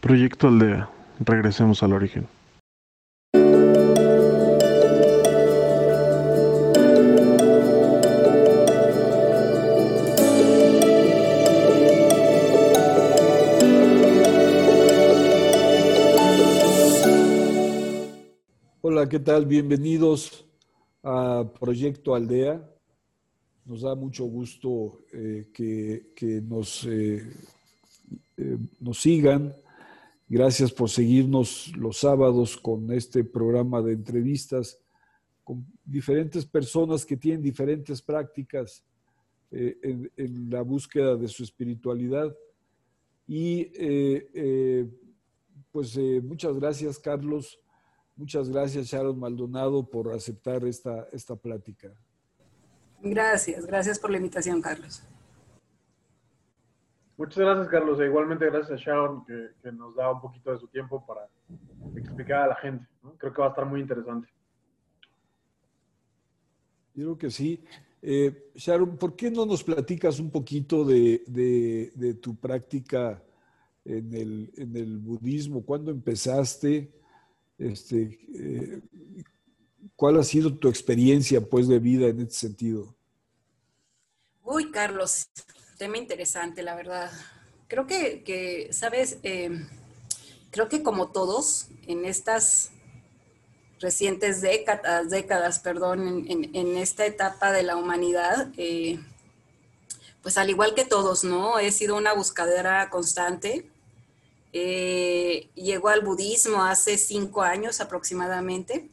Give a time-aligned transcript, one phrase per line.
[0.00, 0.88] Proyecto Aldea.
[1.18, 2.28] Regresemos al origen.
[18.80, 19.46] Hola, ¿qué tal?
[19.46, 20.46] Bienvenidos
[21.02, 22.62] a Proyecto Aldea.
[23.64, 27.22] Nos da mucho gusto eh, que, nos, eh,
[28.36, 29.54] eh, nos sigan.
[30.28, 34.78] Gracias por seguirnos los sábados con este programa de entrevistas
[35.42, 38.84] con diferentes personas que tienen diferentes prácticas
[39.50, 42.36] en, en, la búsqueda de su espiritualidad.
[43.26, 43.64] Y
[45.72, 47.58] pues muchas gracias, Carlos.
[48.18, 51.94] Muchas gracias, Sharon Maldonado, por aceptar esta, esta plática.
[53.00, 55.02] Gracias, gracias por la invitación, Carlos.
[57.18, 57.98] Muchas gracias, Carlos.
[57.98, 61.28] E igualmente gracias a Sharon, que, nos da un poquito de su tiempo para
[61.96, 62.86] explicar a la gente.
[63.18, 64.28] Creo que va a estar muy interesante.
[66.94, 67.64] Yo creo que sí.
[68.00, 73.20] Eh, Sharon, ¿por qué no nos platicas un poquito de, de, tu práctica
[73.84, 75.64] en el, en el, budismo?
[75.64, 76.92] ¿Cuándo empezaste?
[77.58, 78.80] Este, eh,
[79.96, 82.94] ¿Cuál ha sido tu experiencia pues, de vida en este sentido?
[84.44, 85.28] Uy, Carlos,
[85.78, 87.10] tema interesante, la verdad.
[87.68, 89.66] Creo que, sabes, eh,
[90.50, 92.70] creo que como todos, en estas
[93.80, 98.98] recientes décadas, décadas, perdón, en, esta etapa de la humanidad, eh,
[100.20, 101.58] pues al igual que todos, ¿no?
[101.60, 103.70] He sido una buscadera constante.
[104.52, 108.90] Eh, llegó al budismo hace cinco años aproximadamente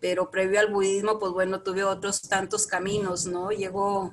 [0.00, 3.50] pero previo al budismo, pues bueno, tuve otros tantos caminos, ¿no?
[3.50, 4.12] Llegó,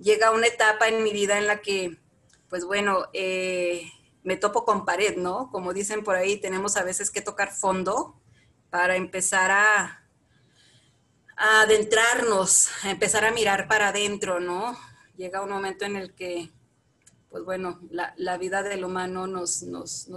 [0.00, 1.98] llega una etapa en mi vida en la que,
[2.48, 3.90] pues bueno, eh,
[4.22, 5.50] me topo con pared, ¿no?
[5.50, 8.20] Como dicen por ahí, tenemos a veces que tocar fondo
[8.70, 9.96] para empezar a,
[11.36, 14.78] adentrarnos, a empezar a mirar para adentro, ¿no?
[15.16, 16.50] Llega un momento en el que
[17.30, 19.60] pues bueno, la, vida del humano nos,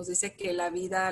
[0.08, 1.12] dice que la vida,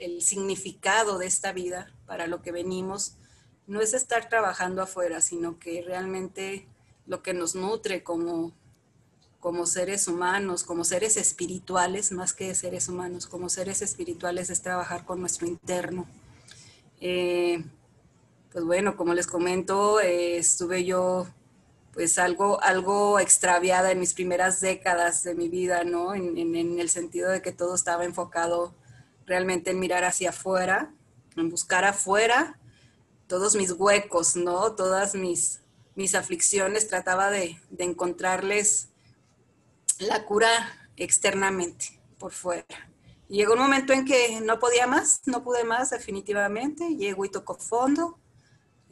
[0.00, 3.18] el significado de esta vida para lo que venimos,
[3.66, 6.66] no es estar trabajando afuera, sino que realmente
[7.10, 8.52] lo que nos nutre como,
[9.40, 15.04] como seres humanos, como seres espirituales, más que seres humanos, como seres espirituales es trabajar
[15.04, 16.06] con nuestro interno.
[17.00, 17.64] Eh,
[18.52, 21.26] pues bueno, como les comento, eh, estuve yo
[21.92, 26.14] pues algo, algo extraviada en mis primeras décadas de mi vida, ¿no?
[26.14, 28.72] En, el sentido de que todo estaba enfocado
[29.26, 30.94] realmente en mirar hacia afuera,
[31.36, 32.56] en buscar afuera
[33.26, 34.76] todos mis huecos, ¿no?
[34.76, 35.59] Todas mis,
[35.94, 38.88] mis aflicciones, trataba de, de encontrarles
[39.98, 42.90] la cura externamente, por fuera.
[43.28, 47.30] Y llegó un momento en que no podía más, no pude más definitivamente, llego y
[47.30, 48.18] toco fondo,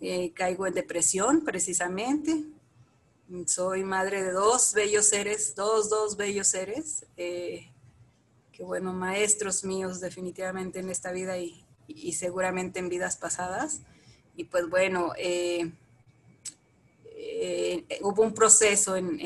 [0.00, 2.44] eh, caigo en depresión precisamente,
[3.46, 7.70] soy madre de dos bellos seres, dos, dos bellos seres, eh,
[8.52, 11.64] que bueno, maestros míos definitivamente en esta vida y,
[12.12, 13.80] seguramente en vidas pasadas.
[14.36, 15.72] Y pues bueno, eh,
[17.40, 19.16] eh, hubo un proceso en,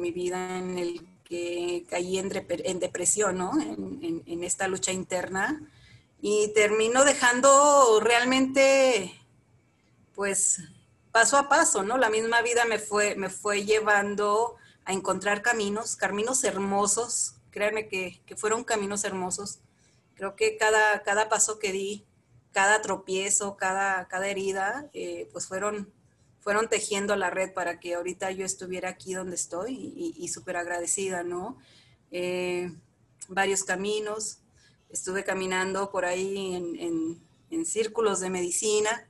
[0.00, 3.52] mi vida en el que caí en, depresión, ¿no?
[3.60, 5.60] En, en esta lucha interna
[6.20, 9.12] y termino dejando realmente,
[10.14, 10.60] pues,
[11.10, 11.98] paso a paso, ¿no?
[11.98, 18.20] La misma vida me fue, me fue llevando a encontrar caminos, caminos hermosos, créanme que,
[18.36, 19.58] fueron caminos hermosos.
[20.14, 22.04] Creo que cada, cada paso que di,
[22.52, 25.92] cada tropiezo, cada, cada herida, eh, pues fueron,
[26.42, 31.22] fueron tejiendo la red para que ahorita yo estuviera aquí donde estoy y, súper agradecida,
[31.22, 31.56] ¿no?
[32.10, 32.70] Eh,
[33.28, 34.38] varios caminos,
[34.90, 39.08] estuve caminando por ahí en círculos de medicina,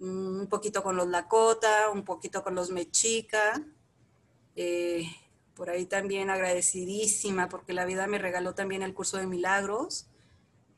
[0.00, 3.62] un poquito con los Lakota, un poquito con los Mexica.
[4.56, 5.04] Eh,
[5.54, 10.06] por ahí también agradecidísima porque la vida me regaló también el curso de milagros,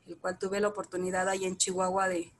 [0.05, 2.33] el cual tuve la oportunidad ahí en Chihuahua de,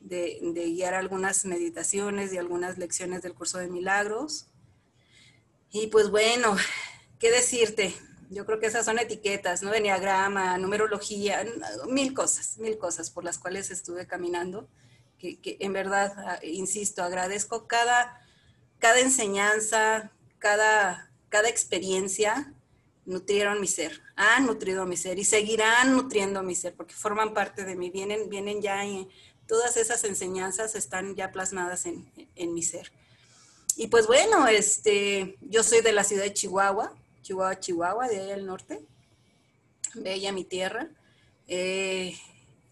[0.00, 4.46] de, guiar algunas meditaciones y algunas lecciones del curso de milagros.
[5.70, 6.56] Y pues bueno,
[7.18, 7.94] ¿qué decirte?
[8.30, 9.72] Yo creo que esas son etiquetas, ¿no?
[9.72, 11.46] Enneagrama, numerología,
[11.88, 14.68] mil cosas, mil cosas por las cuales estuve caminando
[15.18, 18.20] que, en verdad, ah, insisto, agradezco cada,
[18.78, 22.54] cada enseñanza, cada, cada experiencia,
[23.04, 27.64] nutrieron mi ser, han nutrido mi ser y seguirán nutriendo mi ser porque forman parte
[27.64, 28.84] de mí, vienen, vienen ya,
[29.48, 32.92] todas esas enseñanzas están ya plasmadas en, en, mi ser.
[33.76, 38.30] Y pues bueno, este, yo soy de la ciudad de Chihuahua, Chihuahua, Chihuahua, de ahí
[38.30, 38.86] al norte.
[39.94, 40.88] bella mi tierra.
[41.48, 42.14] Eh,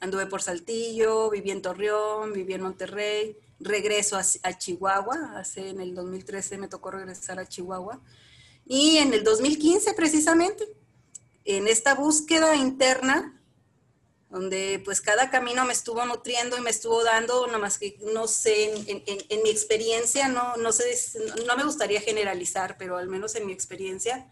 [0.01, 5.81] anduve por Saltillo, viví en Torreón, viví en Monterrey, regreso a, a, Chihuahua, hace en
[5.81, 8.03] el 2013 me tocó regresar a Chihuahua,
[8.67, 10.67] y en el 2015 precisamente,
[11.47, 13.41] en esta búsqueda interna,
[14.29, 18.73] donde pues cada camino me estuvo nutriendo y me estuvo dando, nomás que no sé,
[18.75, 20.99] en, mi experiencia, no, no sé,
[21.47, 24.31] no me gustaría generalizar, pero al menos en mi experiencia,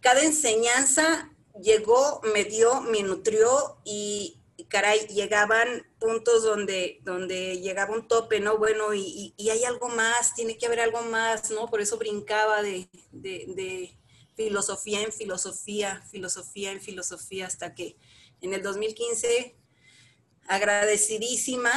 [0.00, 1.30] cada enseñanza
[1.62, 8.58] llegó, me dio, me nutrió y, caray, llegaban puntos donde, donde llegaba un tope, ¿no?
[8.58, 11.70] Bueno, y, y, hay algo más, tiene que haber algo más, ¿no?
[11.70, 13.98] Por eso brincaba de, de, de,
[14.34, 17.96] filosofía en filosofía, filosofía en filosofía, hasta que
[18.44, 19.54] en el 2015,
[20.46, 21.72] agradecidísima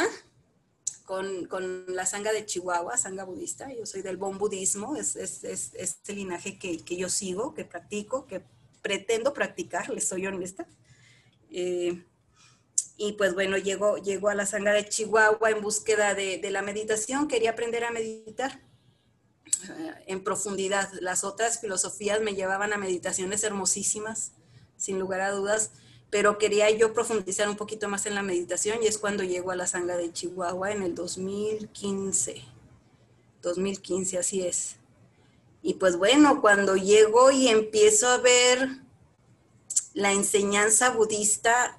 [1.05, 5.45] con, con la sanga de Chihuahua, sanga budista, yo soy del bon budismo, es, es,
[5.45, 8.41] es, es el linaje que, que, yo sigo, que practico, que
[8.81, 10.67] pretendo practicar, les soy honesta.
[11.49, 12.03] Eh,
[12.97, 16.61] y pues bueno, llego, llego a la sanga de Chihuahua en búsqueda de, de la
[16.61, 18.59] meditación, quería aprender a meditar
[19.69, 20.91] uh, en profundidad.
[20.99, 24.33] Las otras filosofías me llevaban a meditaciones hermosísimas,
[24.75, 25.71] sin lugar a dudas,
[26.09, 29.55] pero quería yo profundizar un poquito más en la meditación y es cuando llego a
[29.55, 32.43] la sanga de Chihuahua en el 2015.
[33.41, 34.77] 2015, así es.
[35.61, 38.69] Y pues bueno, cuando llego y empiezo a ver
[39.93, 41.77] la enseñanza budista,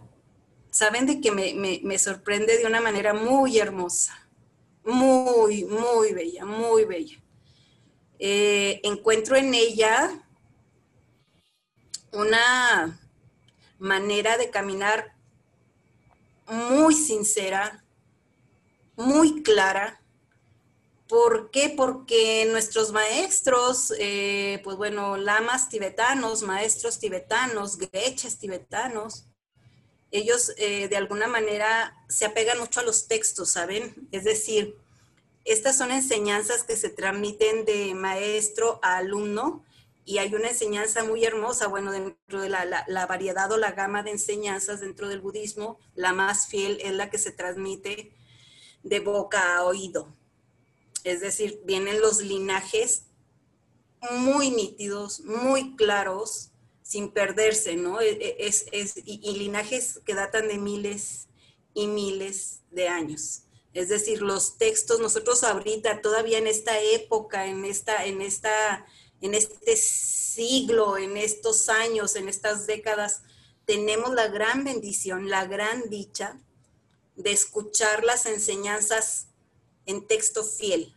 [0.71, 4.29] saben de que me, me, me, sorprende de una manera muy hermosa,
[4.85, 7.19] muy, muy bella, muy bella.
[8.19, 10.25] Eh, encuentro en ella
[12.13, 13.01] una
[13.79, 15.15] manera de caminar
[16.47, 17.85] muy sincera,
[18.97, 20.01] muy clara.
[21.09, 21.73] ¿Por qué?
[21.75, 29.25] Porque nuestros maestros, eh, pues bueno, lamas tibetanos, maestros tibetanos, greches tibetanos,
[30.11, 34.09] ellos eh, de alguna manera se apegan mucho a los textos, ¿saben?
[34.11, 34.77] Es decir,
[35.45, 39.65] estas son enseñanzas que se transmiten de maestro a alumno
[40.09, 44.13] y hay una enseñanza muy hermosa, bueno, dentro de la, variedad o la gama de
[44.13, 48.17] enseñanzas dentro del budismo, la más fiel es la que se transmite
[48.83, 50.17] de boca a oído.
[51.05, 53.03] Es decir, vienen los linajes
[54.11, 58.01] muy nítidos, muy claros, sin perderse, ¿no?
[58.01, 61.29] E, e, es, es, y, y linajes que datan de miles
[61.75, 63.43] y miles de años.
[63.75, 68.87] Es decir, los textos, nosotros ahorita, todavía en esta época, en esta, en esta
[69.21, 73.23] en este siglo, en estos años, en estas décadas,
[73.65, 76.41] tenemos la gran bendición, la gran dicha
[77.17, 79.27] de escuchar las enseñanzas
[79.87, 80.95] en texto fiel.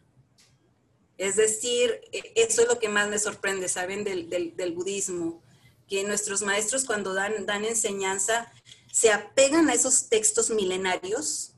[1.18, 4.04] Es decir, e, eso es lo que más me sorprende, ¿saben?
[4.04, 5.42] Del, budismo,
[5.88, 8.52] que nuestros maestros cuando dan, dan enseñanza
[8.92, 11.54] se apegan a esos textos milenarios,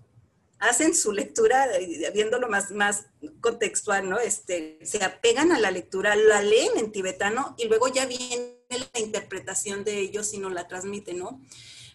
[0.64, 1.68] hacen su lectura,
[2.14, 3.08] viéndolo más, más
[3.42, 4.18] contextual, ¿no?
[4.18, 9.00] Este, se apegan a la lectura, la leen en tibetano y luego ya viene la
[9.00, 11.42] interpretación de ellos y nos la transmiten, ¿no?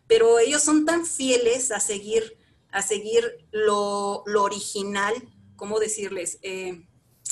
[0.06, 2.38] Pero ellos son tan fieles a seguir,
[2.70, 5.14] a seguir lo, lo original,
[5.56, 6.38] ¿cómo decirles?
[6.42, 6.86] Eh,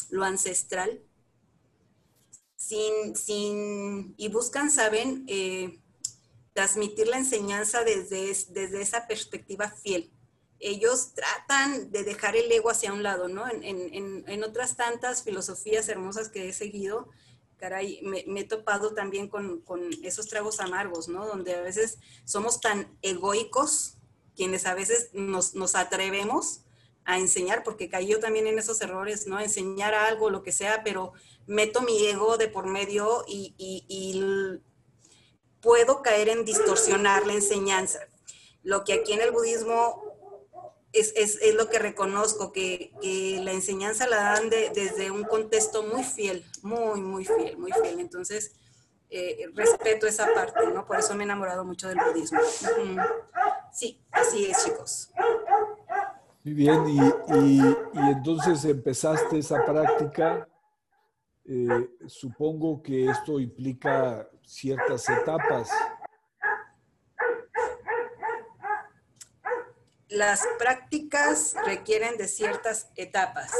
[0.08, 1.02] lo ancestral,
[2.56, 5.26] sin, sin, y buscan, ¿saben?
[5.28, 5.80] Eh,
[6.54, 10.15] transmitir la enseñanza desde, desde esa perspectiva fiel
[10.58, 13.48] ellos tratan de dejar el ego hacia un lado, ¿no?
[13.48, 17.08] En, en, en otras tantas filosofías hermosas que he seguido,
[17.56, 21.26] caray, me, me he topado también con, con, esos tragos amargos, ¿no?
[21.26, 23.94] Donde a veces somos tan egoicos,
[24.34, 26.60] quienes a veces nos, nos atrevemos
[27.04, 29.40] a enseñar, porque cayó también en esos errores, ¿no?
[29.40, 31.12] Enseñar algo, lo que sea, pero
[31.46, 34.60] meto mi ego de por medio y, y, y
[35.60, 38.00] puedo caer en distorsionar la enseñanza.
[38.62, 40.05] Lo que aquí en el budismo
[40.96, 45.24] es, es, es, lo que reconozco, que, que, la enseñanza la dan de, desde un
[45.24, 48.00] contexto muy fiel, muy, muy fiel, muy fiel.
[48.00, 48.52] Entonces,
[49.08, 50.86] eh, respeto esa parte, ¿no?
[50.86, 52.40] Por eso me he enamorado mucho del budismo.
[53.72, 55.10] Sí, así es, chicos.
[56.44, 56.98] Muy bien, y,
[57.34, 57.60] y,
[58.10, 60.48] entonces empezaste esa práctica.
[61.44, 65.70] Eh, supongo que esto implica ciertas etapas.
[70.08, 73.52] Las prácticas requieren de ciertas etapas.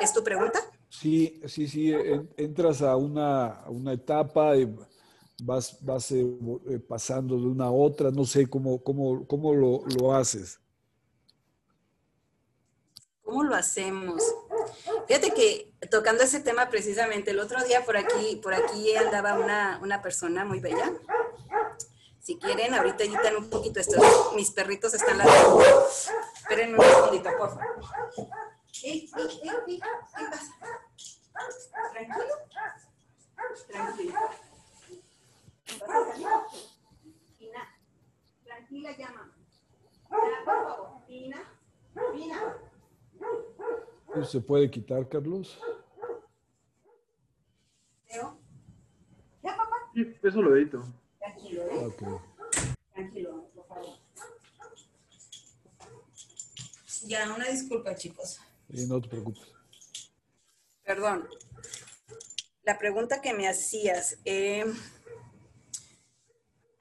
[0.00, 0.58] ¿Es tu pregunta?
[0.88, 1.92] Sí, sí, sí.
[2.36, 4.74] Entras a una, a una etapa y
[5.42, 6.26] vas, vas eh,
[6.88, 8.10] pasando de una a otra.
[8.10, 10.58] No sé cómo, cómo, cómo lo, lo haces.
[13.22, 14.22] ¿Cómo lo hacemos?
[15.06, 19.78] Fíjate que tocando ese tema precisamente, el otro día por aquí, por aquí andaba una,
[19.82, 20.92] una persona muy bella.
[22.20, 23.98] Si quieren, ahorita editan un poquito esto.
[24.36, 25.62] Mis perritos están ladrando.
[26.36, 27.64] Esperen un segundito, por favor.
[28.72, 29.08] ¿Qué
[30.30, 30.52] pasa?
[33.68, 34.18] Tranquilo.
[35.86, 36.46] Tranquilo.
[37.38, 37.62] Tina,
[38.44, 39.34] tranquila, llama.
[40.10, 41.06] Ya, por favor.
[41.06, 41.38] Tina,
[42.12, 42.56] Tina.
[44.24, 45.58] ¿Se puede quitar, Carlos?
[49.42, 49.76] Ya, papá.
[49.94, 50.82] Sí, eso lo edito.
[51.20, 51.86] Tranquilo, ¿eh?
[51.86, 52.22] Ok.
[52.94, 53.90] Tranquilo, por favor.
[57.06, 58.38] Ya, una disculpa, chicos.
[58.68, 59.42] Y no te preocupes.
[60.84, 61.28] Perdón.
[62.64, 64.64] La pregunta que me hacías, eh,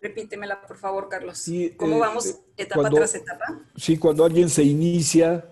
[0.01, 1.37] repítemela, por favor, Carlos.
[1.37, 3.65] Sí, ¿Cómo eh, vamos eh, etapa cuando- tras etapa?
[3.75, 5.49] Sí, cuando alguien se inicia,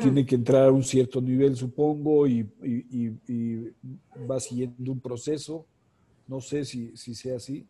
[0.00, 3.74] tiene que entrar a un cierto nivel, supongo, y, y- y- y
[4.28, 5.66] va siguiendo un proceso.
[6.28, 7.66] No sé si, si sea así.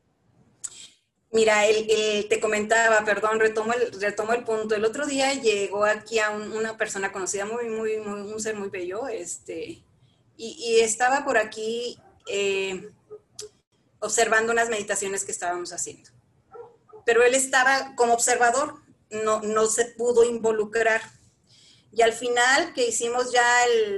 [1.32, 4.74] Mira, el- te comentaba, perdón, retomo el, retomo el punto.
[4.74, 8.56] El otro día llegó aquí a un- una persona conocida, muy, muy, muy, un ser
[8.56, 9.82] muy bello, este,
[10.36, 11.98] y, y estaba por aquí
[12.32, 12.90] eh,
[14.00, 16.10] observando unas meditaciones que estábamos haciendo.
[17.04, 18.76] Pero él estaba como observador,
[19.10, 21.02] no, no se pudo involucrar.
[21.92, 23.44] Y al final que hicimos ya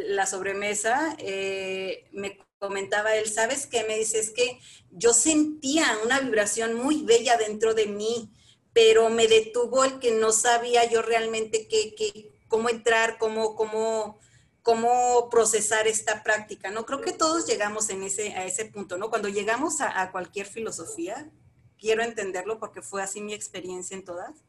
[0.06, 3.82] la sobremesa, eh, me comentaba él, ¿sabes qué?
[3.88, 4.60] Me dice, es que
[4.92, 8.30] yo sentía una vibración muy bella dentro de mí,
[8.72, 14.20] pero me detuvo el que no sabía yo realmente qué, qué- cómo entrar, cómo, cómo,
[14.62, 16.86] cómo procesar esta práctica, ¿no?
[16.86, 19.10] Creo que todos llegamos en ese, a ese punto, ¿no?
[19.10, 21.32] Cuando llegamos a, a cualquier filosofía,
[21.78, 24.44] quiero entenderlo porque fue así mi experiencia en todas,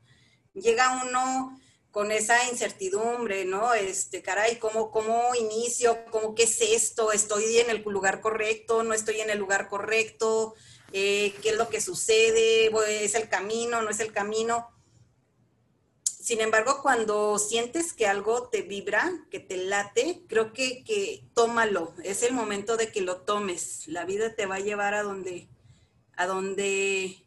[0.54, 1.60] llega uno
[1.94, 3.76] con esa incertidumbre, ¿no?
[3.76, 6.04] Este, caray, ¿cómo, cómo inicio?
[6.10, 7.12] ¿Cómo qué es esto?
[7.12, 8.82] ¿Estoy en el lugar correcto?
[8.84, 10.56] ¿No estoy en el lugar correcto?
[10.92, 12.72] Eh, ¿Qué es lo que sucede?
[13.06, 13.84] ¿Es el camino?
[13.84, 14.70] ¿No es el camino?
[16.04, 21.94] Sin embargo, cuando sientes que algo te vibra, que te late, creo que, que tómalo.
[22.04, 23.88] Es el momento de que lo tomes.
[23.88, 25.48] La vida te va a llevar a donde,
[26.18, 27.24] a donde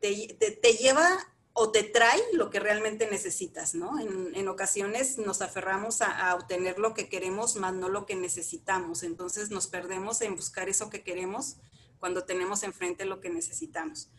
[0.00, 3.98] te, te- te lleva o te trae lo que realmente necesitas, ¿no?
[4.00, 9.02] En, ocasiones nos aferramos a, obtener lo que queremos, más no lo que necesitamos.
[9.02, 11.56] Entonces nos perdemos en buscar eso que queremos
[11.98, 14.10] cuando tenemos enfrente lo que necesitamos.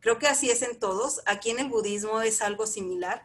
[0.00, 1.22] Creo que así es en todos.
[1.26, 3.24] Aquí en el budismo es algo similar.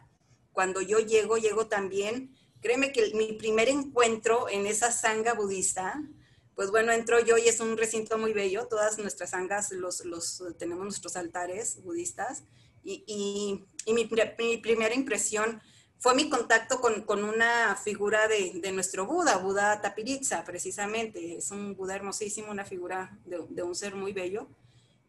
[0.52, 6.02] Cuando yo llego, llego también, créeme que mi primer encuentro en esa sanga budista,
[6.54, 8.66] pues bueno, entro yo y es un recinto muy bello.
[8.66, 12.44] Todas nuestras sangas los tenemos nuestros altares budistas.
[12.90, 15.60] Y, mi, pri- mi primera impresión
[15.98, 21.36] fue mi contacto con, con una figura de, de nuestro Buda, Buda Tapiritsa, precisamente.
[21.36, 24.48] Es un Buda hermosísimo, una figura de, un ser muy bello.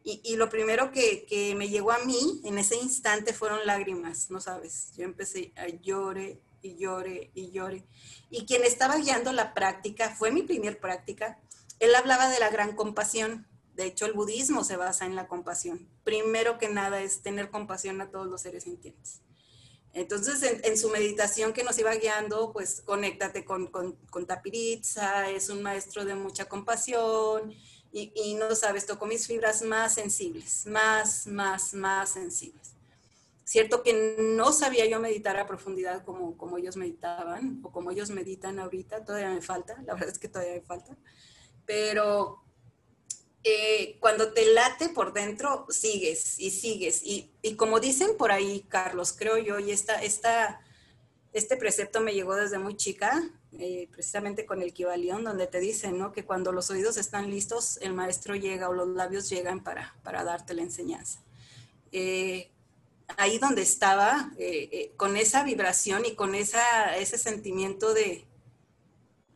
[0.03, 4.29] Y, y lo primero que, que me llegó a mí en ese instante fueron lágrimas,
[4.31, 4.91] no sabes.
[4.97, 7.83] Yo empecé a llore y llore y llore.
[8.29, 11.39] Y quien estaba guiando la práctica, fue mi primer práctica,
[11.79, 13.45] él hablaba de la gran compasión.
[13.79, 15.87] De hecho, el budismo se basa en la compasión.
[16.03, 19.21] Primero que nada es tener compasión a todos los seres sintientes.
[19.93, 24.27] Entonces, en, su meditación que nos iba guiando, pues conéctate con, con, con
[25.33, 27.53] es un maestro de mucha compasión
[27.93, 32.73] y, y no sabes, tocó mis fibras más sensibles, más, más, más sensibles.
[33.45, 38.09] Cierto que no sabía yo meditar a profundidad como, como ellos meditaban o como ellos
[38.09, 40.97] meditan ahorita, todavía me falta, la verdad es que todavía me falta,
[41.65, 42.43] pero
[43.43, 47.03] eh, cuando te late por dentro, sigues y sigues.
[47.03, 50.61] Y, y como dicen por ahí, Carlos, creo yo, y esta, esta,
[51.33, 55.97] este precepto me llegó desde muy chica, eh, precisamente con el Kibalión, donde te dicen
[55.97, 56.11] ¿no?
[56.11, 60.23] que cuando los oídos están listos, el maestro llega o los labios llegan para, para
[60.23, 61.21] darte la enseñanza.
[61.91, 62.51] Eh,
[63.17, 68.25] ahí donde estaba, eh, eh, con esa vibración y con esa, ese sentimiento de,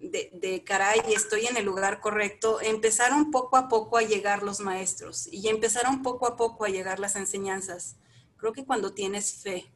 [0.03, 4.59] de, de, caray, estoy en el lugar correcto, empezaron poco a poco a llegar los
[4.59, 7.95] maestros y empezaron poco a poco a llegar las enseñanzas.
[8.37, 9.71] Creo que cuando tienes fe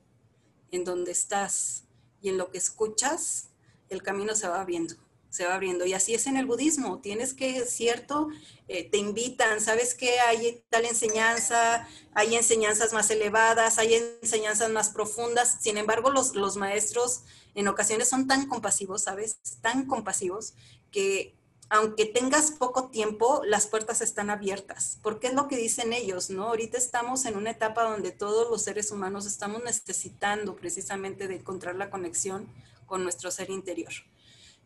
[0.71, 1.85] en donde estás
[2.21, 3.49] y en lo que escuchas,
[3.89, 4.95] el camino se va abriendo,
[5.37, 5.85] se va abriendo.
[5.85, 8.29] Y así es en el budismo, tienes que, cierto,
[8.67, 14.89] eh, te invitan, sabes que hay tal enseñanza, hay enseñanzas más elevadas, hay enseñanzas más
[14.89, 17.21] profundas, sin embargo los, los maestros
[17.53, 19.37] en ocasiones son tan compasivos, ¿sabes?
[19.61, 20.55] Tan compasivos
[20.91, 21.35] que
[21.69, 26.45] aunque tengas poco tiempo, las puertas están abiertas, porque es lo que dicen ellos, ¿no?
[26.45, 31.75] Ahorita estamos en una etapa donde todos los seres humanos estamos necesitando precisamente de encontrar
[31.75, 32.47] la conexión
[32.85, 33.91] con nuestro ser interior.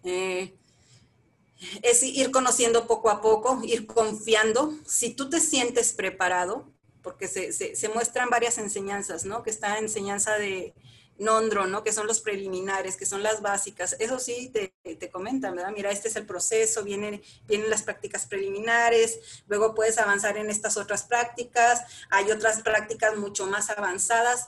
[0.03, 0.53] Eh,
[1.81, 4.73] es ir conociendo poco a poco, ir confiando.
[4.85, 9.43] Si tú te sientes preparado, porque se, se, muestran varias enseñanzas, ¿no?
[9.43, 10.73] Que está enseñanza de
[11.17, 11.83] Nondro, ¿no?
[11.83, 13.95] Que son los preliminares, que son las básicas.
[13.99, 15.71] Eso sí te, te comentan, ¿verdad?
[15.75, 20.77] Mira, este es el proceso, vienen, vienen las prácticas preliminares, luego puedes avanzar en estas
[20.77, 24.47] otras prácticas, hay otras prácticas mucho más avanzadas,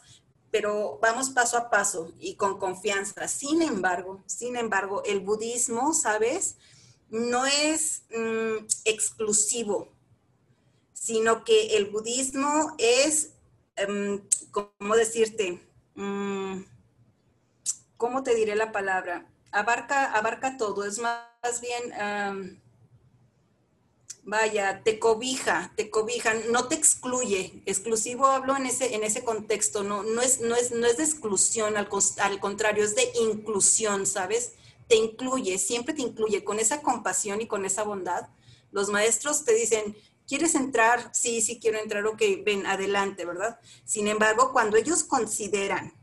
[0.51, 3.27] pero vamos paso a paso y con confianza.
[3.27, 6.57] Sin embargo, sin embargo, el budismo, ¿sabes?
[7.13, 9.93] No es mm, exclusivo
[11.03, 13.33] sino que el budismo es,
[13.75, 15.61] em, ¿cómo decirte?
[15.95, 16.61] Mm,
[17.97, 19.25] ¿Cómo te diré la palabra?
[19.51, 22.61] Abarca, abarca todo, es más, bien,
[24.23, 27.61] vaya, te cobija, te cobija, no te excluye.
[27.65, 31.03] Exclusivo hablo en ese, en ese contexto, no, no, es, no, es, no es de
[31.03, 31.89] exclusión, al,
[32.19, 34.53] al contrario, es de inclusión, ¿sabes?
[34.87, 38.29] Te incluye, siempre te incluye con esa compasión y con esa bondad.
[38.71, 39.95] Los maestros te dicen,
[40.27, 41.09] ¿Quieres entrar?
[41.13, 43.59] Sí, sí quiero entrar, ok, ven, adelante, ¿verdad?
[43.83, 45.93] Sin embargo, cuando ellos consideran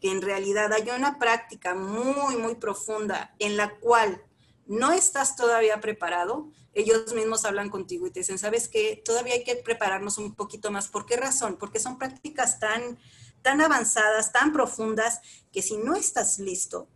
[0.00, 4.22] que en realidad hay una práctica muy, muy profunda en la cual
[4.66, 9.00] no estás todavía preparado, ellos mismos hablan contigo y te dicen, ¿sabes qué?
[9.04, 10.88] Todavía hay que prepararnos un poquito más.
[10.88, 11.58] ¿Por qué razón?
[11.58, 12.98] Porque son prácticas tan,
[13.42, 15.20] tan avanzadas, tan profundas,
[15.52, 16.88] que si no estás listo,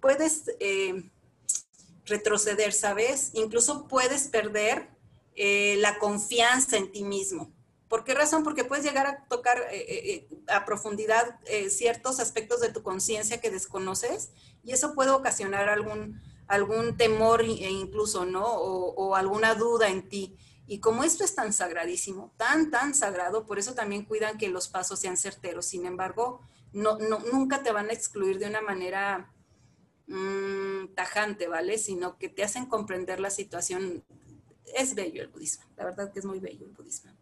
[0.00, 1.10] puedes eh,
[2.06, 3.30] retroceder, ¿sabes?
[3.34, 4.88] Incluso puedes perder
[5.34, 7.52] eh, la confianza en ti mismo.
[7.88, 8.42] ¿Por qué razón?
[8.42, 11.38] Porque puedes llegar a tocar eh, eh, a profundidad
[11.68, 14.30] ciertos aspectos de tu conciencia que desconoces
[14.64, 18.44] y eso puede ocasionar algún, algún temor e incluso, ¿no?
[18.44, 20.36] O, alguna duda en ti.
[20.66, 24.66] Y como esto es tan sagradísimo, tan, tan sagrado, por eso también cuidan que los
[24.66, 25.66] pasos sean certeros.
[25.66, 26.40] Sin embargo,
[26.72, 29.32] no, nunca te van a excluir de una manera
[30.06, 31.78] mm, tajante, ¿vale?
[31.78, 34.04] Sino que te hacen comprender la situación
[34.74, 37.12] es bello el budismo, la verdad que es muy bello el budismo.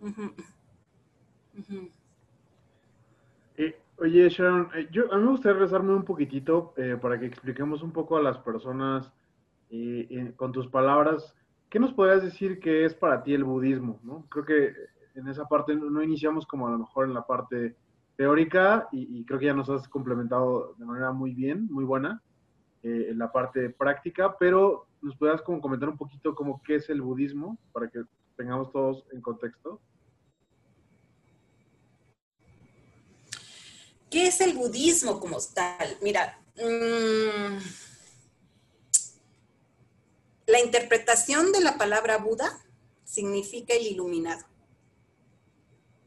[3.56, 7.26] Eh, oye, Sharon, eh, yo, a mí me gustaría regresarme un poquitito eh, para que
[7.26, 9.10] expliquemos un poco a las personas
[10.36, 11.34] con tus palabras,
[11.68, 13.98] ¿qué nos podrías decir que es para ti el budismo?
[14.04, 14.24] ¿no?
[14.28, 14.72] Creo que
[15.16, 17.74] en esa parte no, iniciamos como a lo mejor en la parte
[18.16, 22.22] teórica y, creo que ya nos has complementado de manera muy bien, muy buena.
[22.84, 26.90] Eh, en la parte práctica, pero nos puedas como comentar un poquito como qué es
[26.90, 28.02] el budismo para que
[28.36, 29.80] tengamos todos en contexto.
[34.10, 35.96] ¿Qué es el budismo como tal?
[36.02, 37.56] Mira, mm,
[40.46, 42.62] la interpretación de la palabra Buda
[43.02, 44.44] significa el iluminado.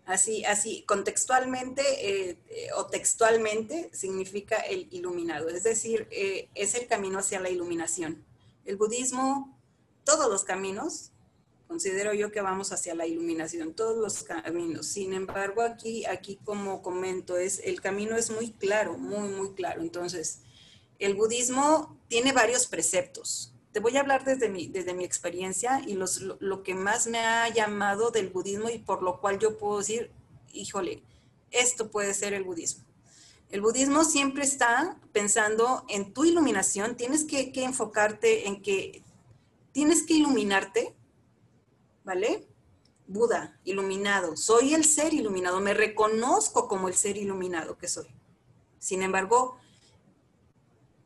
[0.07, 6.87] Así, así, contextualmente eh, eh, o textualmente significa el iluminado, es decir, eh, es el
[6.87, 8.23] camino hacia la iluminación.
[8.63, 9.53] El budismo,
[10.05, 11.11] todos los caminos,
[11.67, 14.87] considero yo que vamos hacia la iluminación, todos los caminos.
[14.87, 19.81] Sin embargo, aquí, aquí como comento, es, el camino es muy claro, muy, muy claro.
[19.81, 20.39] Entonces,
[20.99, 25.93] el budismo tiene varios preceptos, te voy a hablar desde mi, desde mi experiencia y
[25.93, 29.77] los, lo, que más me ha llamado del budismo y por lo cual yo puedo
[29.77, 30.09] decir,
[30.51, 31.03] híjole,
[31.51, 32.83] esto puede ser el budismo.
[33.51, 39.03] El budismo siempre está pensando en tu iluminación, tienes que, que enfocarte en que
[39.73, 40.95] tienes que iluminarte,
[42.03, 42.47] ¿vale?
[43.05, 48.07] Buda, iluminado, soy el ser iluminado, me reconozco como el ser iluminado que soy.
[48.79, 49.59] Sin embargo,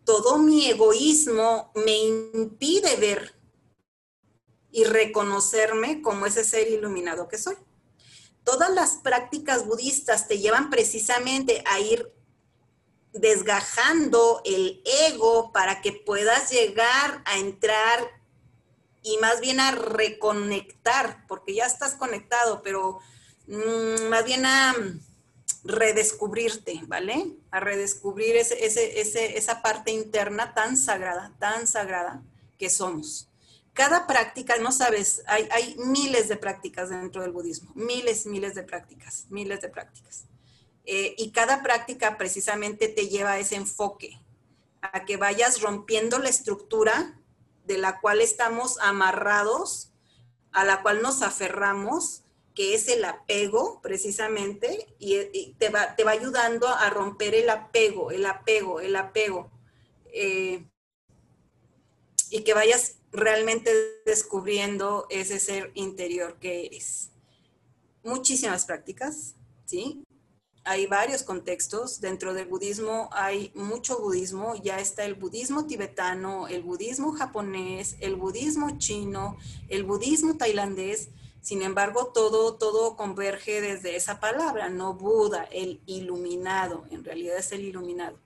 [0.06, 3.36] todo mi egoísmo me impide ver
[4.72, 7.56] y reconocerme como ese ser iluminado que soy.
[8.44, 12.12] Todas las prácticas budistas te llevan precisamente a ir
[13.14, 18.22] desgajando el ego para que puedas llegar a entrar
[19.04, 23.00] y más bien a reconectar, porque ya estás conectado, pero
[23.48, 24.74] mm, más bien a
[25.63, 27.36] redescubrirte, ¿vale?
[27.52, 32.24] A redescubrir ese, ese, esa parte interna tan sagrada, tan sagrada
[32.58, 33.28] que somos.
[33.74, 38.63] Cada práctica, no sabes, hay, hay miles de prácticas dentro del budismo, miles, miles de
[38.63, 40.26] prácticas, miles de prácticas.
[40.86, 44.19] Eh, y cada práctica precisamente te lleva a ese enfoque,
[44.82, 47.19] a que vayas rompiendo la estructura
[47.65, 49.91] de la cual estamos amarrados,
[50.52, 56.12] a la cual nos aferramos que es el apego precisamente, y, te, va, te, va,
[56.12, 59.50] ayudando a romper el apego, el apego, el apego.
[60.14, 60.66] Eh,
[62.30, 63.72] y que vayas realmente
[64.06, 67.12] descubriendo ese ser interior que eres.
[68.04, 69.36] Muchísimas prácticas,
[69.66, 70.04] ¿sí?
[70.64, 72.02] hay varios contextos.
[72.02, 74.56] Dentro del budismo hay mucho budismo.
[74.56, 79.38] Ya está el budismo tibetano, el budismo japonés, el budismo chino,
[79.70, 81.10] el budismo tailandés.
[81.41, 86.86] Sin embargo, todo, todo converge desde esa palabra, no Buda, el iluminado.
[86.91, 88.19] En realidad es el iluminado.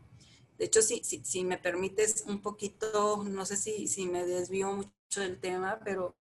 [0.58, 5.22] De hecho, si, si, me permites un poquito, no sé si, si me desvío mucho
[5.22, 6.16] del tema, pero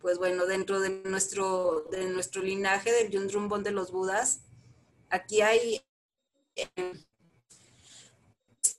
[0.00, 4.40] pues bueno, dentro de nuestro, de nuestro linaje del Yundrumbon de los Budas,
[5.08, 5.80] aquí hay
[6.56, 7.04] eh,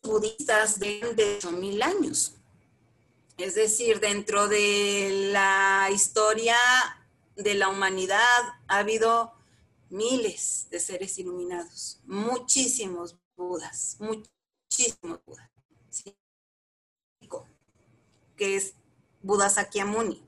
[0.04, 2.36] budistas de, mil años.
[3.44, 6.56] Es decir, dentro de la historia
[7.36, 9.34] de la humanidad ha habido
[9.90, 15.50] miles de seres iluminados, muchísimos Budas, muchísimos Budas.
[18.38, 18.76] Que es
[19.22, 20.26] Buda Sakyamuni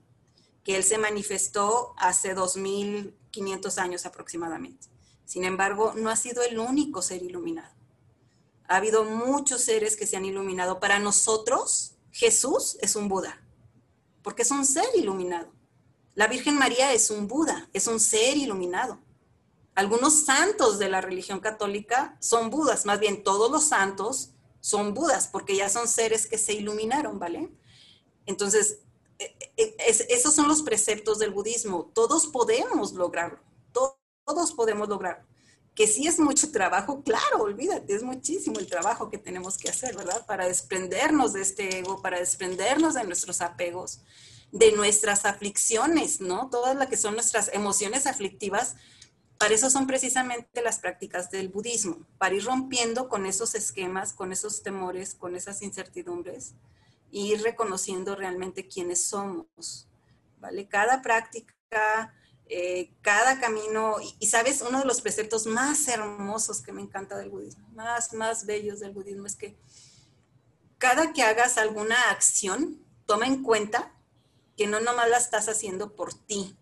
[0.62, 4.88] que él se manifestó hace 2500 años aproximadamente.
[5.24, 7.74] Sin embargo, no ha sido el único ser iluminado.
[8.68, 10.80] Ha habido muchos seres que se han iluminado.
[10.80, 13.42] Para nosotros, Jesús es un Buda,
[14.22, 15.52] porque es un ser iluminado.
[16.14, 18.98] La Virgen María es un Buda, es un ser iluminado.
[19.74, 25.28] Algunos santos de la religión católica son Budas, más bien todos los santos son Budas,
[25.28, 27.50] porque ya son seres que se iluminaron, ¿vale?
[28.24, 28.78] Entonces,
[29.76, 31.90] esos son los preceptos del budismo.
[31.92, 33.40] Todos podemos lograrlo.
[34.24, 35.26] Todos podemos lograrlo.
[35.76, 39.94] Que si es mucho trabajo, claro, olvídate, es muchísimo el trabajo que tenemos que hacer,
[39.94, 40.26] ¿verdad?
[40.26, 44.00] Para desprendernos de este ego, para desprendernos de nuestros apegos,
[44.52, 46.48] de nuestras aflicciones, ¿no?
[46.50, 48.74] Todas las que son nuestras emociones aflictivas,
[49.38, 54.32] para eso son precisamente las prácticas del budismo, para ir rompiendo con esos esquemas, con
[54.32, 56.54] esos temores, con esas incertidumbres
[57.10, 59.88] y ir reconociendo realmente quiénes somos,
[60.40, 60.68] ¿vale?
[60.68, 62.14] Cada práctica,
[62.48, 67.30] eh, cada camino, y, sabes, uno de los preceptos más hermosos que me encanta del
[67.30, 69.56] budismo, más, más bellos del budismo, es que
[70.78, 73.94] cada que hagas alguna acción, toma en cuenta
[74.56, 76.56] que no nomás la estás haciendo por ti,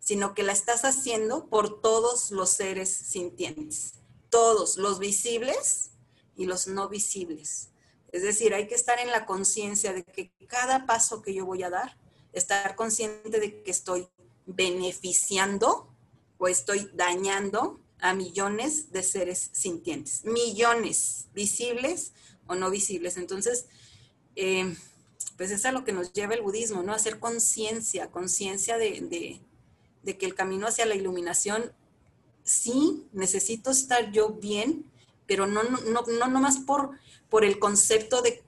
[0.00, 3.94] sino que la estás haciendo por todos los seres sintientes,
[4.30, 5.90] todos, los visibles
[6.36, 7.68] y los no visibles.
[8.12, 11.62] Es decir, hay que estar en la conciencia de que cada paso que yo voy
[11.62, 11.98] a dar,
[12.32, 14.08] estar consciente de que estoy
[14.48, 15.88] beneficiando
[16.38, 22.12] o estoy dañando a millones de seres sintientes, millones visibles
[22.46, 23.16] o no visibles.
[23.16, 23.66] Entonces,
[24.36, 24.74] eh,
[25.36, 26.92] pues es a lo que nos lleva el budismo, ¿no?
[26.92, 29.40] Hacer conciencia, conciencia de,
[30.02, 31.72] de que el camino hacia la iluminación,
[32.44, 34.84] sí, necesito estar yo bien,
[35.26, 38.42] pero no, no, no, no más por por el concepto de,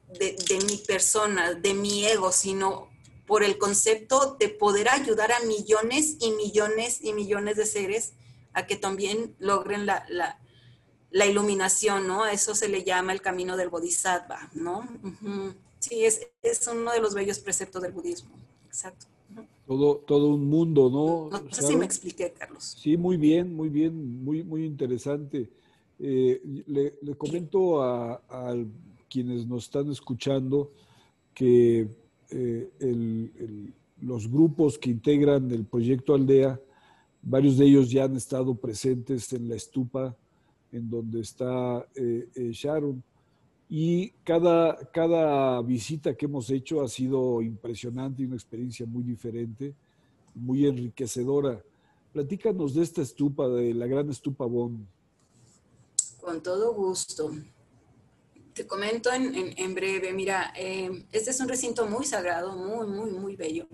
[0.66, 2.89] mi persona, de mi ego, sino
[3.31, 8.14] por el concepto de poder ayudar a millones y millones y millones de seres
[8.55, 10.37] a que también logren la,
[11.12, 12.27] iluminación, ¿no?
[12.27, 14.83] eso se le llama el camino del bodhisattva, ¿no?
[15.79, 18.31] Sí, es, es, uno de los bellos preceptos del budismo,
[18.66, 19.07] exacto.
[19.64, 21.38] Todo, todo un mundo, ¿no?
[21.40, 22.77] No sé si me expliqué, Carlos.
[22.83, 25.49] Sí, muy bien, muy bien, muy, muy interesante.
[26.01, 28.21] Eh, le, comento a,
[29.09, 30.73] quienes nos están escuchando
[31.33, 31.88] que
[32.31, 36.61] eh, los grupos que integran el proyecto Aldea,
[37.23, 40.16] varios de ellos ya han estado presentes en la estupa
[40.73, 43.03] en donde está eh, Sharon.
[43.69, 49.75] Y cada, cada visita que hemos hecho ha sido impresionante y una experiencia muy diferente,
[50.35, 51.62] muy enriquecedora.
[52.12, 54.85] Platícanos de esta estupa, de la gran estupa Bond.
[56.21, 57.31] Con todo gusto.
[58.61, 63.35] Te comento en, breve, mira, eh, este es un recinto muy sagrado, muy, muy, muy
[63.35, 63.66] bello.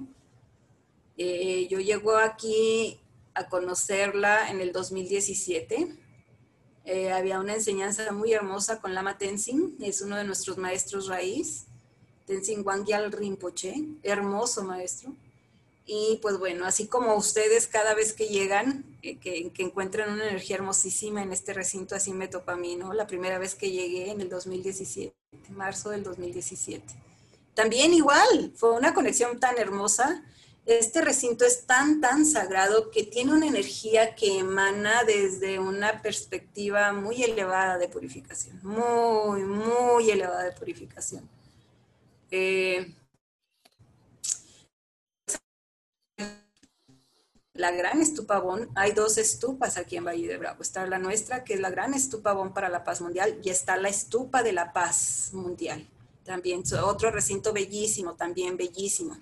[1.18, 3.00] Eh, yo llego aquí
[3.34, 5.92] a conocerla en el 2017.
[6.84, 11.66] Eh, había una enseñanza muy hermosa con Lama Tenzin, es uno de nuestros maestros raíz,
[12.24, 15.16] Tenzin Wangyal Rinpoche, hermoso maestro.
[15.88, 20.56] Y pues bueno, así como ustedes cada vez que llegan, eh, que, encuentran una energía
[20.56, 22.92] hermosísima en este recinto, así me toca a mí, ¿no?
[22.92, 25.14] La primera vez que llegué en el 2017,
[25.50, 26.84] marzo del 2017.
[27.54, 30.24] También igual, fue una conexión tan hermosa.
[30.66, 36.92] Este recinto es tan, tan sagrado que tiene una energía que emana desde una perspectiva
[36.92, 41.30] muy elevada de purificación, muy, muy elevada de purificación.
[42.32, 42.92] Eh,
[47.58, 50.62] la gran estupabón, hay dos estupas aquí en Valle de Bravo.
[50.62, 53.88] Está la nuestra, que es la gran estupabón para la paz mundial, y está la
[53.88, 55.88] estupa de la paz mundial.
[56.24, 59.16] También otro recinto bellísimo, también bellísimo.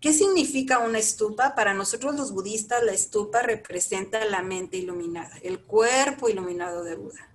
[0.00, 1.56] ¿Qué significa una estupa?
[1.56, 7.28] Para nosotros los budistas, la estupa representa la mente iluminada, el cuerpo iluminado de Buda.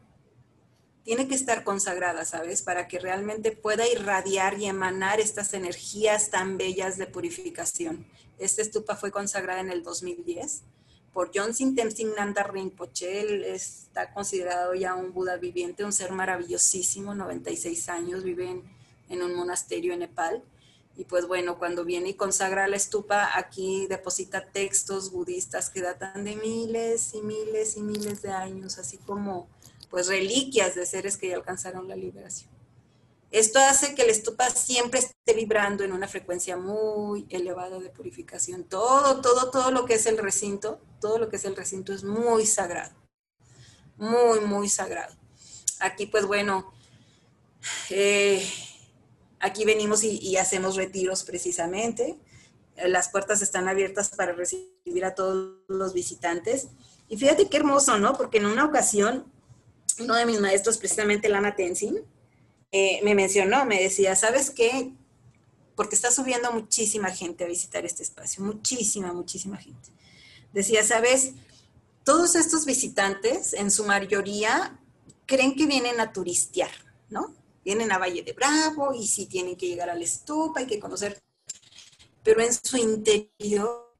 [1.03, 2.61] Tiene que estar consagrada, ¿sabes?
[2.61, 8.07] Para que realmente pueda irradiar y emanar estas energías tan bellas de purificación.
[8.39, 10.63] Esta estupa fue consagrada en el 2010
[11.13, 13.21] por Yonsin Tenzin Nanda Rinpoche.
[13.21, 18.63] Él está considerado ya un Buda viviente, un ser maravillosísimo, 96 años, vive en,
[19.09, 20.43] en un monasterio en Nepal
[20.95, 26.23] y pues bueno, cuando viene y consagra la estupa, aquí deposita textos budistas que datan
[26.23, 29.47] de miles y miles y miles de años, así como
[29.89, 32.52] pues reliquias de seres que ya alcanzaron la liberación.
[33.33, 38.63] Esto hace que la estupa siempre esté vibrando en una frecuencia muy elevada de purificación.
[38.63, 42.05] Todo, todo, todo lo que es el recinto, todo lo que es el recinto es
[42.05, 42.95] muy sagrado.
[43.97, 45.13] Muy, muy sagrado.
[45.81, 46.71] Aquí pues bueno,
[47.89, 48.41] eh,
[49.43, 52.17] Aquí venimos y, hacemos retiros precisamente.
[52.77, 56.69] Las puertas están abiertas para recibir a todos los visitantes.
[57.09, 58.15] Y fíjate qué hermoso, ¿no?
[58.15, 59.25] Porque en una ocasión,
[59.99, 62.05] uno de mis maestros, precisamente Lama Tenzin,
[62.73, 64.91] eh, me mencionó, me decía, ¿sabes qué?
[65.77, 69.91] Porque está subiendo muchísima gente a visitar este espacio, muchísima, muchísima gente.
[70.51, 71.31] Decía, ¿sabes?
[72.03, 74.77] Todos estos visitantes, en su mayoría,
[75.25, 76.71] creen que vienen a turistear,
[77.09, 77.33] ¿no?
[77.63, 80.79] vienen a Valle de Bravo y si tienen que llegar a la estupa, hay que
[80.79, 81.21] conocer.
[82.23, 83.95] Pero en su interior,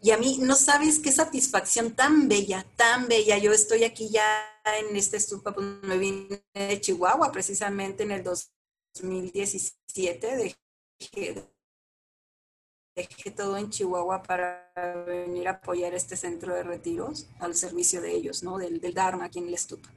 [0.00, 3.38] y a mí no sabes qué satisfacción tan bella, tan bella.
[3.38, 8.22] Yo estoy aquí ya en esta estupa, pues me vine de Chihuahua precisamente en el
[8.22, 11.44] 2017, dejé,
[12.94, 14.72] dejé todo en Chihuahua para
[15.06, 18.58] venir a apoyar este centro de retiros al servicio de ellos, ¿no?
[18.58, 19.90] Del, del Dharma aquí en la estupa.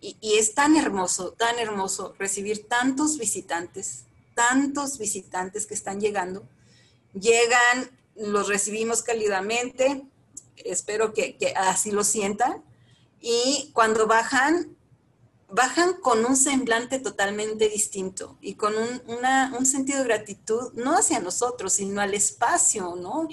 [0.00, 6.46] Y, es tan hermoso, tan hermoso recibir tantos visitantes, tantos visitantes que están llegando.
[7.14, 10.02] Llegan, los recibimos cálidamente,
[10.56, 12.62] espero que, así lo sientan.
[13.26, 14.76] Y cuando bajan,
[15.48, 21.72] bajan con un semblante totalmente distinto y con un, sentido de gratitud, no hacia nosotros,
[21.72, 23.26] sino al espacio, ¿no?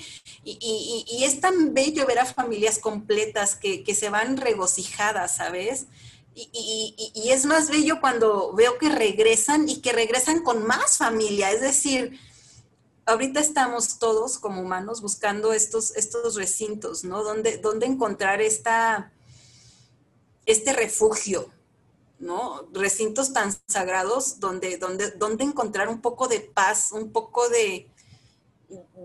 [0.46, 5.88] Y, es tan bello ver a familias completas que, que se van regocijadas, ¿sabes?
[6.36, 11.52] Y, es más bello cuando veo que regresan y que regresan con más familia.
[11.52, 12.18] Es decir,
[13.06, 17.26] ahorita estamos todos como humanos buscando estos, estos recintos, ¿no?
[17.26, 19.12] ¿Dónde, dónde encontrar esta,
[20.46, 21.50] este refugio,
[22.20, 22.68] ¿no?
[22.74, 27.90] Recintos tan sagrados donde, donde, donde encontrar un poco de paz, un poco de,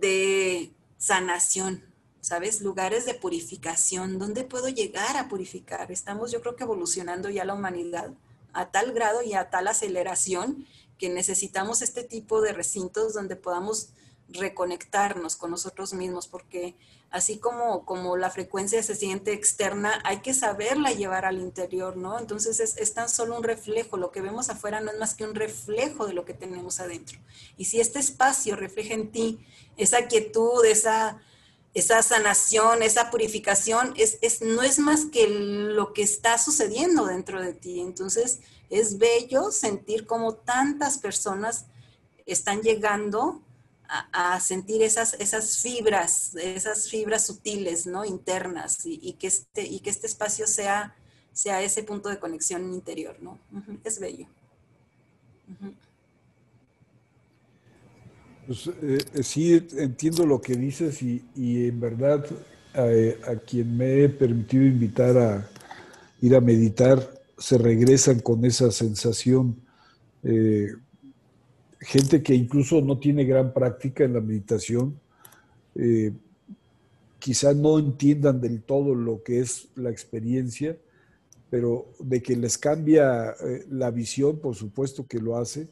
[0.01, 1.85] de sanación.
[2.27, 2.61] ¿sabes?
[2.61, 4.18] Lugares de purificación.
[4.18, 5.92] ¿Dónde puedo llegar a purificar?
[5.92, 8.11] Estamos, yo creo que evolucionando ya la humanidad
[8.53, 10.66] a tal grado y a tal aceleración
[10.99, 13.90] que necesitamos este tipo de recintos donde podamos
[14.29, 16.75] reconectarnos con nosotros mismos, porque
[17.10, 22.18] así como, como la frecuencia se siente externa, hay que saberla llevar al interior, ¿no?
[22.18, 25.24] Entonces es, es, tan solo un reflejo, lo que vemos afuera no es más que
[25.24, 27.18] un reflejo de lo que tenemos adentro.
[27.56, 29.38] Y si este espacio refleja en ti
[29.76, 31.20] esa quietud, esa,
[31.76, 37.52] esa sanación, esa purificación, es, no es más que lo que está sucediendo dentro de
[37.52, 37.80] ti.
[37.80, 38.40] Entonces,
[38.70, 41.66] es bello sentir cómo tantas personas
[42.24, 43.42] están llegando
[43.88, 48.05] a, sentir esas, esas fibras, esas fibras sutiles, ¿no?
[48.05, 50.94] Internas, y, que, este, y que este espacio sea,
[51.33, 53.38] sea ese punto de conexión interior, ¿no?
[53.85, 54.27] Es bello.
[58.46, 62.25] Pues eh, eh, sí, entiendo lo que dices y, en verdad
[62.75, 65.51] a, quien me he permitido invitar a
[66.20, 69.57] ir a meditar se regresan con esa sensación.
[70.22, 70.68] Eh,
[71.87, 74.99] gente que incluso no tiene gran práctica en la meditación,
[77.20, 80.77] quizá no entiendan del todo lo que es la experiencia,
[81.49, 83.35] pero de que les cambia
[83.70, 85.68] la visión, por supuesto que lo hace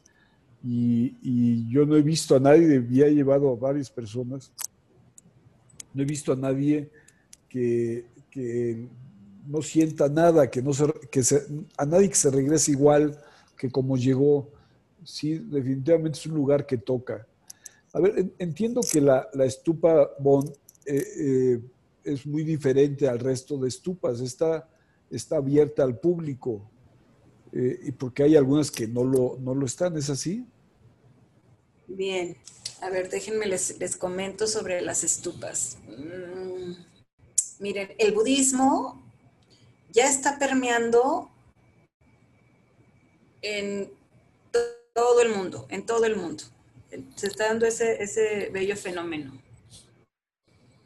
[0.63, 4.51] y, yo no he visto a nadie, ya he llevado a varias personas,
[5.93, 6.89] no he visto a nadie
[7.49, 8.05] que,
[9.47, 11.21] no sienta nada, que no se, que
[11.77, 13.21] a nadie que se regrese igual
[13.57, 14.54] que como llegó.
[15.05, 17.25] Sí, definitivamente es un lugar que toca.
[17.93, 20.43] A ver, entiendo que la, estupa Bon
[20.85, 21.59] eh, eh,
[22.03, 24.67] es muy diferente al resto de estupas, está,
[25.09, 26.69] está abierta al público,
[27.53, 30.45] eh, y porque hay algunas que no lo, no lo están, ¿es así?
[31.87, 32.35] Bien,
[32.81, 35.77] a ver, déjenme les, les comento sobre las estupas.
[35.87, 36.73] Mm,
[37.59, 39.01] miren, el budismo
[39.93, 41.29] ya está permeando
[43.41, 43.94] en
[44.95, 46.45] todo el mundo, en todo el mundo.
[47.15, 49.37] se está dando ese, ese bello fenómeno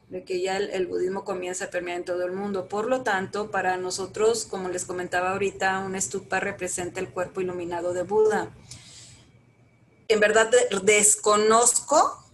[0.10, 2.68] de que ya el, el, budismo comienza a permear en todo el mundo.
[2.68, 7.94] Por lo tanto, para nosotros, como les comentaba ahorita, un estupa representa el cuerpo iluminado
[7.94, 8.50] de Buda.
[10.08, 10.50] En verdad
[10.82, 12.26] desconozco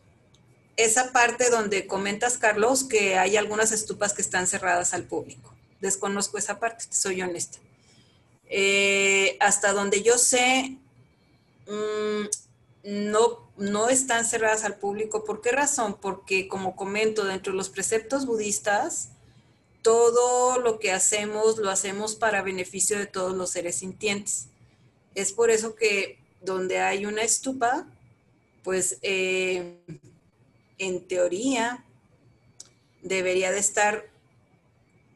[0.78, 5.54] esa parte donde comentas, Carlos, que hay algunas estupas que están cerradas al público.
[5.82, 7.58] Desconozco esa parte, soy honesta.
[8.46, 10.78] Eh, hasta donde yo sé,
[11.68, 12.28] mmm,
[12.84, 15.24] no, no están cerradas al público.
[15.24, 15.98] ¿Por qué razón?
[16.00, 19.10] Porque, como comento, dentro de los preceptos budistas,
[19.82, 24.48] todo lo que hacemos lo hacemos para beneficio de todos los seres sintientes.
[25.14, 27.88] Es por eso que donde hay una estupa,
[28.64, 29.78] pues eh,
[30.78, 31.86] en teoría
[33.02, 34.06] debería de estar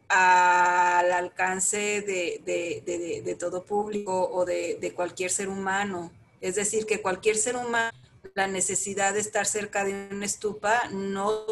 [0.08, 6.12] al alcance de, de, de todo público o de, cualquier ser humano.
[6.42, 7.92] Es decir, que cualquier ser humano,
[8.36, 11.46] la necesidad de estar cerca de una estupa no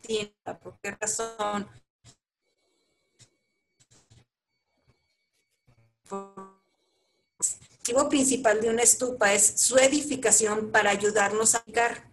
[0.00, 0.34] tiene.
[0.62, 1.68] ¿Por qué razón?
[6.10, 12.10] El objetivo principal de una estupa es su edificación para ayudarnos a llegar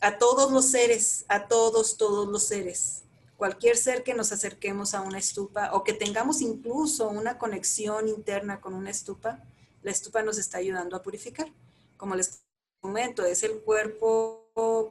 [0.00, 3.02] a todos los seres, a todos, todos los seres.
[3.36, 8.60] Cualquier ser que nos acerquemos a una estupa o que tengamos incluso una conexión interna
[8.60, 9.42] con una estupa,
[9.82, 11.48] la estupa nos está ayudando a purificar.
[11.96, 12.42] Como les
[12.80, 14.40] comento, es el cuerpo,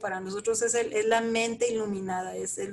[0.00, 2.72] para nosotros es, el, es la mente iluminada, es el,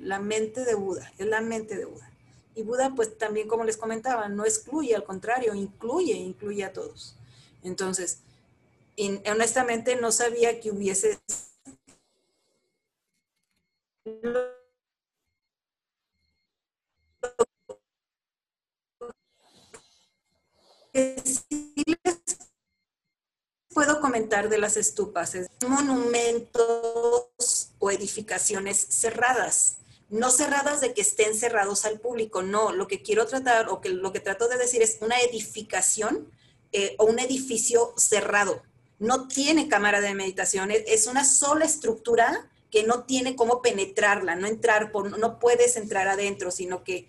[0.00, 2.10] la mente de Buda, es la mente de Buda.
[2.54, 7.16] Y Buda, pues también, como les comentaba, no excluye, al contrario, incluye, incluye a todos.
[7.62, 8.20] Entonces,
[9.30, 11.18] honestamente no sabía que hubiese
[21.24, 21.84] sí
[23.76, 26.54] puedo comentar de las estupas es monumentos
[27.78, 29.76] o edificaciones cerradas.
[30.08, 32.72] No cerradas de que estén cerrados al público, no.
[32.72, 36.32] Lo que quiero tratar o que lo que trato de decir es una edificación
[36.72, 38.62] eh, o un edificio cerrado.
[38.98, 44.46] No tiene cámara de meditación, es una sola estructura que no tiene cómo penetrarla, no
[44.46, 47.08] entrar, no puedes entrar adentro, sino que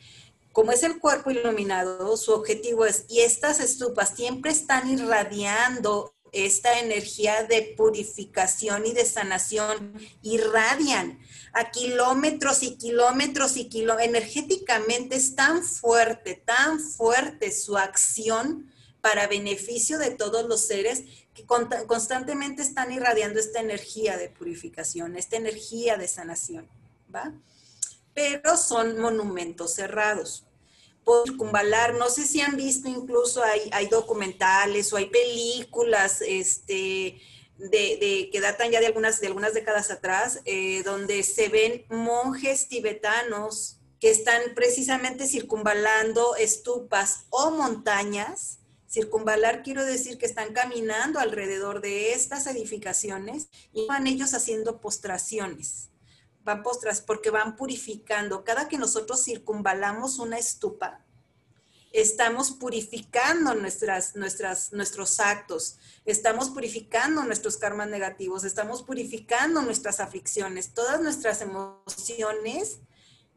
[0.58, 6.80] como es el cuerpo iluminado, su objetivo es, y estas estupas siempre están irradiando esta
[6.80, 9.94] energía de purificación y de sanación,
[10.24, 11.20] irradian
[11.54, 19.28] a kilómetros y kilómetros y kilómetros, energéticamente es tan fuerte, tan fuerte su acción para
[19.28, 21.04] beneficio de todos los seres
[21.36, 26.68] que constantemente están irradiando esta energía de purificación, esta energía de sanación,
[27.14, 27.32] ¿va?
[28.16, 30.46] Pero son monumentos cerrados
[31.26, 37.22] circunvalar, no sé si han visto incluso hay, hay documentales o hay películas este,
[37.58, 42.68] de, que datan ya de algunas, de algunas décadas atrás, eh, donde se ven monjes
[42.68, 48.60] tibetanos que están precisamente circunvalando estupas o montañas.
[48.88, 55.87] Circunvalar quiero decir que están caminando alrededor de estas edificaciones y van ellos haciendo postraciones
[56.48, 58.46] van postras porque van purificando.
[58.46, 61.02] Cada que nosotros circunvalamos una estupa,
[61.92, 70.74] estamos purificando nuestras, nuestras, nuestros actos, estamos purificando nuestros karmas negativos, estamos purificando nuestras aflicciones,
[70.74, 72.80] todas nuestras emociones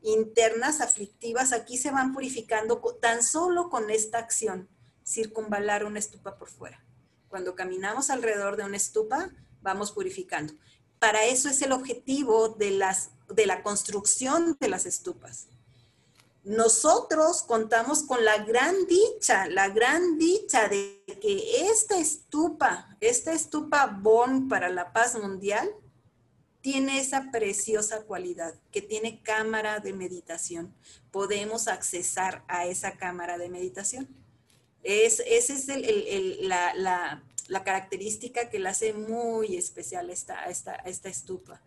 [0.02, 4.68] internas aflictivas aquí se van purificando tan solo con esta acción,
[5.04, 6.80] circunvalar una estupa por fuera.
[7.28, 9.30] Cuando caminamos alrededor de una estupa,
[9.62, 10.54] vamos purificando
[11.00, 15.48] para eso es el objetivo de, las, de la construcción de las estupas.
[16.44, 23.86] Nosotros contamos con la gran dicha, la gran dicha de que esta estupa, esta estupa
[23.86, 25.70] Bon para la paz mundial,
[26.60, 30.74] tiene esa preciosa cualidad, que tiene cámara de meditación.
[31.10, 34.08] Podemos accesar a esa cámara de meditación.
[34.82, 41.08] Es, esa es el, la, la característica que la hace muy especial esta, esta, esta
[41.08, 41.60] estupa.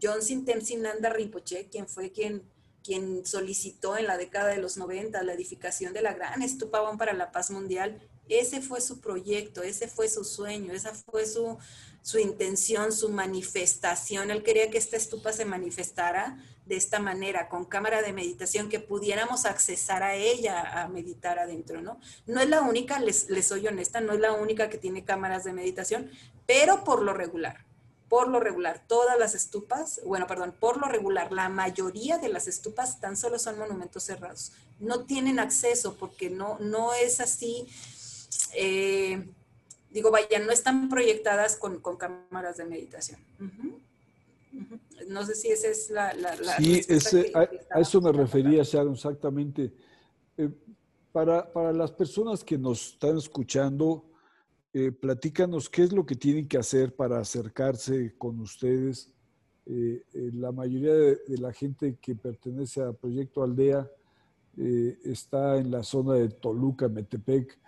[0.00, 2.44] John Sintemsinanda Rinpoche, quien fue quien,
[2.84, 7.12] quien solicitó en la década de los 90 la edificación de la gran estupa para
[7.14, 11.58] la paz mundial, ese fue su proyecto, ese fue su sueño, esa fue su,
[12.04, 14.30] su intención, su manifestación.
[14.30, 16.36] Él quería que esta estupa se manifestara
[16.66, 21.80] de esta manera, con cámara de meditación, que pudiéramos accesar a ella a meditar adentro,
[21.80, 21.98] ¿no?
[22.26, 25.44] No es la única, les, les soy honesta, no es la única que tiene cámaras
[25.44, 26.10] de meditación,
[26.44, 27.64] pero por lo regular,
[28.10, 32.48] por lo regular, todas las estupas, bueno, perdón, por lo regular, la mayoría de las
[32.48, 34.52] estupas tan solo son monumentos cerrados.
[34.78, 37.66] No tienen acceso porque no, no es así.
[38.52, 39.26] Eh,
[39.94, 43.20] digo, vaya, no están proyectadas con, cámaras de meditación.
[45.08, 46.12] No sé si esa es la...
[46.14, 46.82] la, sí,
[47.34, 49.72] a, eso me refería, Sharon, exactamente.
[50.36, 50.50] Eh,
[51.12, 54.04] para, para, las personas que nos están escuchando,
[54.72, 59.12] eh, platícanos qué es lo que tienen que hacer para acercarse con ustedes.
[59.66, 63.88] Eh, la mayoría de, la gente que pertenece a Proyecto Aldea
[65.04, 67.58] está en la zona de Toluca, Metepec.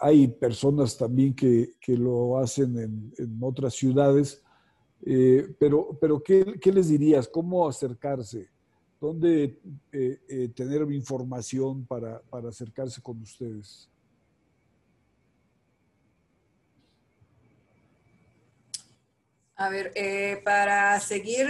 [0.00, 4.42] Hay personas también que, que lo hacen en, en otras ciudades
[5.04, 7.26] eh, pero, pero ¿qué, ¿qué, les dirías?
[7.26, 8.48] ¿Cómo acercarse?
[9.00, 9.58] ¿Dónde
[9.90, 13.88] eh, eh, tener información para, para, acercarse con ustedes?
[19.56, 19.92] A ver,
[20.44, 21.48] para seguir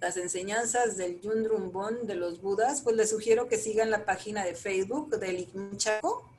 [0.00, 4.54] las enseñanzas del Yundrumbon de los Budas, pues les sugiero que sigan la página de
[4.54, 6.35] Facebook del Ignichaco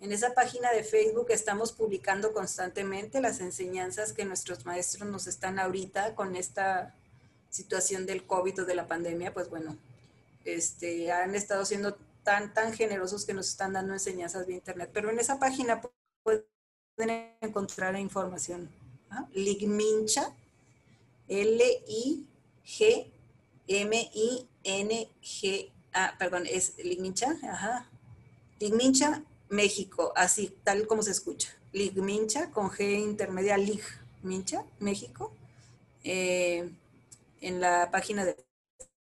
[0.00, 5.58] en esa página de Facebook estamos publicando constantemente las enseñanzas que nuestros maestros nos están
[5.58, 6.94] ahorita con esta
[7.48, 9.76] situación del COVID o de la pandemia, pues bueno,
[10.44, 14.90] este, han estado siendo tan, tan generosos que nos están dando enseñanzas vía internet.
[14.92, 15.80] Pero en esa página
[16.22, 16.44] pueden
[17.40, 18.68] encontrar información.
[19.10, 19.26] ¿ah?
[19.32, 20.34] Ligmincha,
[21.28, 22.22] L-I-G-M-I-N-G,
[25.92, 27.88] ah, perdón, es Ligmincha, ajá.
[28.58, 29.22] Ligmincha
[29.54, 31.50] México, así, tal como se escucha.
[31.72, 33.82] Lig Mincha, con G intermedia, Lig
[34.22, 35.32] Mincha, México,
[36.02, 36.70] eh,
[37.40, 38.36] en la página de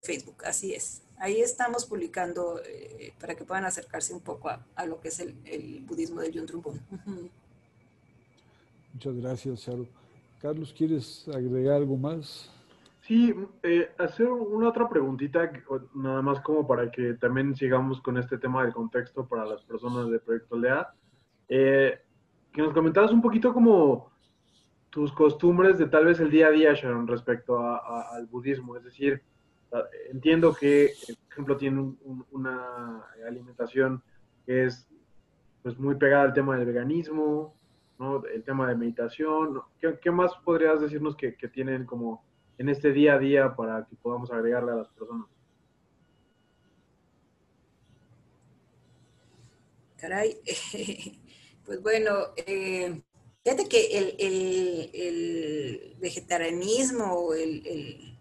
[0.01, 1.01] Facebook, así es.
[1.19, 5.83] Ahí estamos publicando eh, para que puedan acercarse un poco a, lo que es el,
[5.87, 6.79] budismo del Yundrumbun.
[8.93, 9.87] Muchas gracias, Charo.
[10.41, 12.51] Carlos, ¿quieres agregar algo más?
[13.07, 13.33] Sí,
[13.63, 15.49] eh, hacer una otra preguntita,
[15.95, 20.09] nada más como para que también sigamos con este tema del contexto para las personas
[20.09, 20.89] de Proyecto Lea.
[21.47, 21.97] Eh,
[22.51, 24.11] que nos comentaras un poquito como
[24.89, 28.75] tus costumbres de tal vez el día a día, Sharon, respecto al budismo.
[28.75, 29.21] Es decir,
[30.11, 31.95] entiendo que, por ejemplo, tiene
[32.31, 34.03] una alimentación
[34.45, 34.85] que es
[35.63, 37.55] pues, muy pegada al tema del veganismo,
[37.99, 38.25] ¿no?
[38.25, 39.61] el tema de meditación.
[39.79, 42.27] ¿Qué, más podrías decirnos que tienen como
[42.57, 45.27] en este día a día para que podamos agregarle a las personas?
[49.97, 50.39] Caray,
[51.65, 53.01] pues bueno, eh,
[53.43, 54.15] fíjate que
[54.93, 58.17] el, vegetarianismo, el,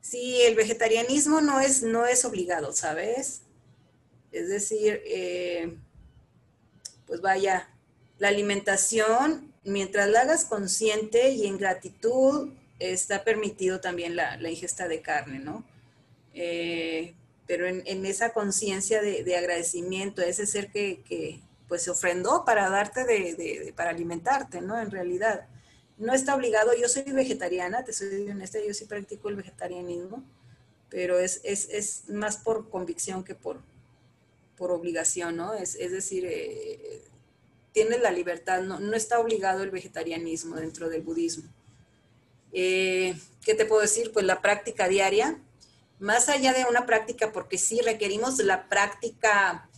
[0.00, 3.42] sí, el vegetarianismo no es, no es obligado, ¿sabes?
[4.30, 5.78] Es decir, eh,
[7.06, 7.70] pues vaya,
[8.18, 15.00] la alimentación, mientras la hagas consciente y en gratitud, está permitido también la, ingesta de
[15.00, 15.64] carne, ¿no?
[16.34, 17.14] Eh,
[17.46, 23.72] pero en, esa conciencia de, agradecimiento, ese ser que, pues se ofrendó para darte de,
[23.76, 24.78] para alimentarte, ¿no?
[24.80, 25.46] En realidad,
[25.96, 30.22] no está obligado, yo soy vegetariana, te soy honesta, yo sí practico el vegetarianismo,
[30.90, 33.60] pero es, más por convicción que por,
[34.56, 35.54] por obligación, ¿no?
[35.54, 37.02] Es, decir, eh,
[37.72, 41.48] tienes la libertad, no, no está obligado el vegetarianismo dentro del budismo.
[42.58, 44.12] Eh, ¿Qué te puedo decir?
[44.14, 45.38] Pues la práctica diaria,
[45.98, 49.68] más allá de una práctica, porque sí requerimos la práctica,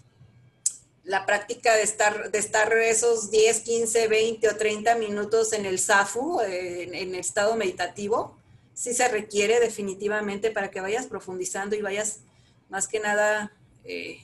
[1.02, 5.80] la práctica de estar, de estar esos 10, 15, 20 o 30 minutos en el
[5.80, 8.38] SAFU, en, el estado meditativo,
[8.74, 12.20] sí se requiere definitivamente para que vayas profundizando y vayas
[12.68, 14.20] más que nada eh,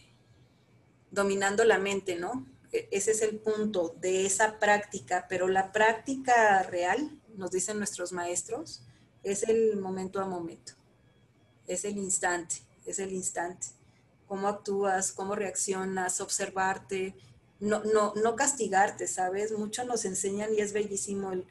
[1.11, 2.46] dominando la mente, ¿no?
[2.70, 8.12] E, ese es el punto de esa práctica, pero la práctica real nos dicen nuestros
[8.12, 8.82] maestros,
[9.22, 10.74] es el momento a momento,
[11.66, 12.57] es el instante,
[12.87, 13.68] es el instante.
[14.26, 17.14] Cómo actúas, cómo reaccionas, observarte,
[17.61, 19.53] no, no, no castigarte, ¿sabes?
[19.53, 21.47] Mucho nos enseñan y es bellísimo el,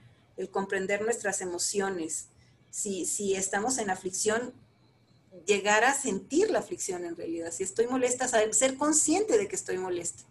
[0.51, 2.27] comprender nuestras emociones.
[2.69, 4.53] Si, si estamos en aflicción,
[5.45, 7.51] llegar a sentir la aflicción en realidad.
[7.51, 10.23] Si estoy molesta, saber, ser consciente de que estoy molesta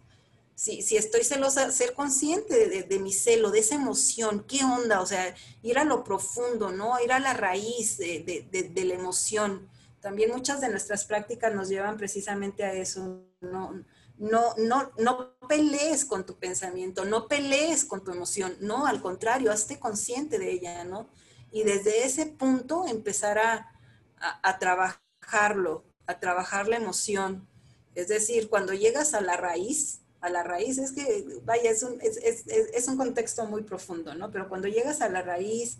[0.55, 5.35] si, estoy celosa, ser consciente de, mi celo, de esa emoción, qué onda, o sea,
[5.61, 6.99] ir a lo profundo, ¿no?
[7.03, 9.67] Ir a la raíz de, la emoción.
[9.99, 13.83] También muchas de nuestras prácticas nos llevan precisamente a eso, ¿no?
[14.17, 19.51] No, no, no pelees con tu pensamiento, no pelees con tu emoción, no, al contrario,
[19.51, 21.09] hazte consciente de ella, ¿no?
[21.51, 23.71] Y desde ese punto empezar a,
[24.19, 27.47] a trabajarlo, a trabajar la emoción.
[27.95, 31.99] Es decir, cuando llegas a la raíz, a la raíz, es que, vaya, es un,
[32.01, 34.31] es, es, es un contexto muy profundo, ¿no?
[34.31, 35.79] Pero cuando llegas a la raíz,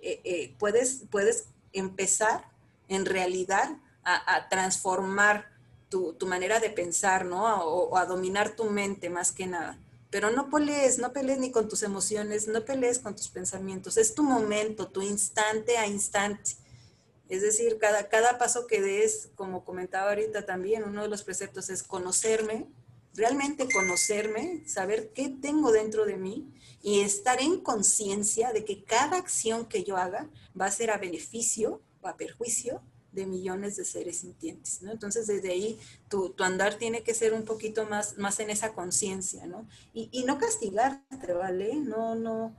[0.00, 2.44] eh, eh, puedes, puedes empezar
[2.88, 5.46] en realidad a, transformar
[5.88, 7.62] tu, tu, manera de pensar, ¿no?
[7.64, 9.78] O, a dominar tu mente más que nada.
[10.10, 13.96] pero no pelees, no pelees ni con tus emociones, no pelees con tus pensamientos.
[13.96, 16.52] Es tu momento, tu instante a instante.
[17.28, 21.68] Es decir, cada, cada paso que des, como comentaba ahorita también, uno de los preceptos
[21.68, 22.66] es conocerme,
[23.18, 26.48] realmente conocerme, saber qué tengo dentro de mí
[26.82, 30.96] y estar en conciencia de que cada acción que yo haga va a ser a
[30.96, 32.80] beneficio o a perjuicio
[33.12, 34.92] de millones de seres sintientes, ¿no?
[34.92, 38.74] Entonces, desde ahí, tu, tu andar tiene que ser un poquito más, más en esa
[38.74, 39.66] conciencia, ¿no?
[39.92, 41.74] Y, y, no castigarte, ¿vale?
[41.74, 42.54] No, no.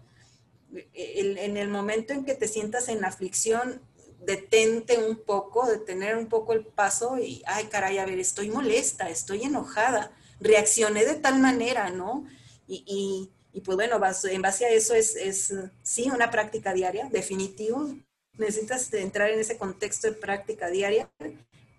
[0.93, 3.81] El, en el momento en que te sientas en aflicción,
[4.25, 9.09] detente un poco, detener un poco el paso y, ay, caray, a ver, estoy molesta,
[9.09, 12.25] estoy enojada, reaccioné de tal manera, ¿no?
[12.67, 17.89] Y, y, pues bueno, en base a eso es, es, sí, una práctica diaria, definitivo.
[18.37, 21.09] Necesitas entrar en ese contexto de práctica diaria,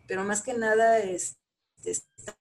[0.06, 1.36] pero más que nada es,
[1.84, 2.36] es estar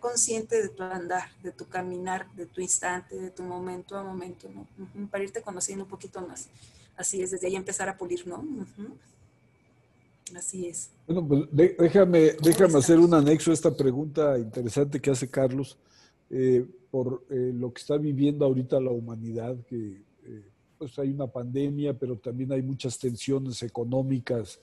[0.00, 4.48] consciente de tu andar, de tu caminar, de tu instante, de tu momento a momento,
[4.48, 4.66] ¿no?
[5.10, 6.48] Para irte conociendo un poquito más.
[6.96, 8.44] Así es, desde ahí empezar a pulir, ¿no?
[10.36, 10.90] Así es.
[11.06, 15.78] Bueno, pues déjame, déjame hacer un anexo a esta pregunta interesante que hace Carlos
[16.30, 20.42] eh, por eh, lo que está viviendo ahorita la humanidad, que eh,
[20.78, 24.60] pues hay una pandemia, pero también hay muchas tensiones económicas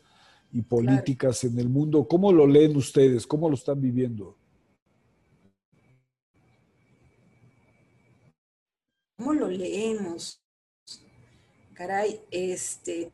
[0.52, 1.54] y políticas claro.
[1.54, 2.08] en el mundo.
[2.08, 3.28] ¿Cómo lo leen ustedes?
[3.28, 4.36] ¿Cómo lo están viviendo?
[9.18, 10.42] ¿Cómo lo leemos?
[11.74, 13.12] Caray, este,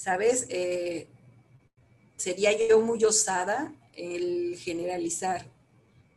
[0.00, 0.46] ¿sabes?
[0.48, 1.06] Eh,
[2.16, 5.44] sería yo muy osada el generalizar,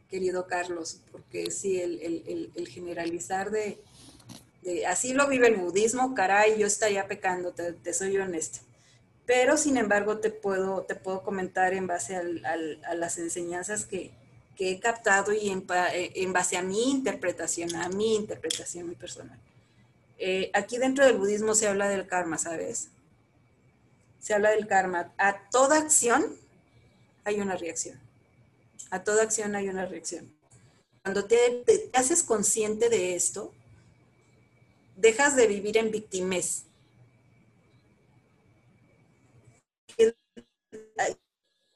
[0.10, 3.84] querido Carlos, porque sí, el, generalizar de,
[4.88, 8.60] así lo vive el budismo, caray, yo estaría pecando, te, soy honesta.
[9.26, 14.12] Pero, sin embargo, te puedo, te puedo comentar en base al, a las enseñanzas que,
[14.56, 19.40] que he captado y en, en, base a mi interpretación, a mi interpretación muy personal.
[20.18, 22.90] Eh, aquí dentro del budismo se habla del karma, ¿sabes?
[24.24, 25.12] Se habla del karma.
[25.18, 26.40] A toda acción
[27.26, 28.00] hay una reacción.
[28.90, 30.34] A toda acción hay una reacción.
[31.02, 33.54] Cuando te, haces consciente de esto,
[34.96, 36.64] dejas de vivir en victimez.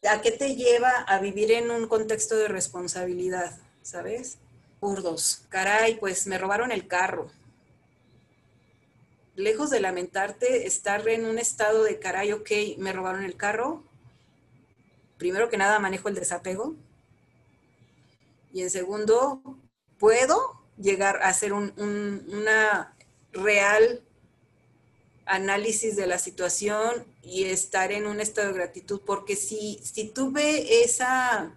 [0.09, 3.59] ¿A qué te lleva a vivir en un contexto de responsabilidad?
[3.81, 4.37] ¿Sabes?
[4.79, 5.41] Burdos.
[5.49, 7.29] Caray, pues me robaron el carro.
[9.37, 13.83] Lejos de lamentarte, estar en un estado de caray, ok, me robaron el carro.
[15.19, 16.73] Primero que nada, manejo el desapego.
[18.51, 19.39] Y en segundo,
[19.99, 22.95] puedo llegar a hacer un, un, una
[23.31, 24.01] real
[25.27, 30.83] análisis de la situación y estar en un estado de gratitud, porque si, si tuve
[30.83, 31.55] esa,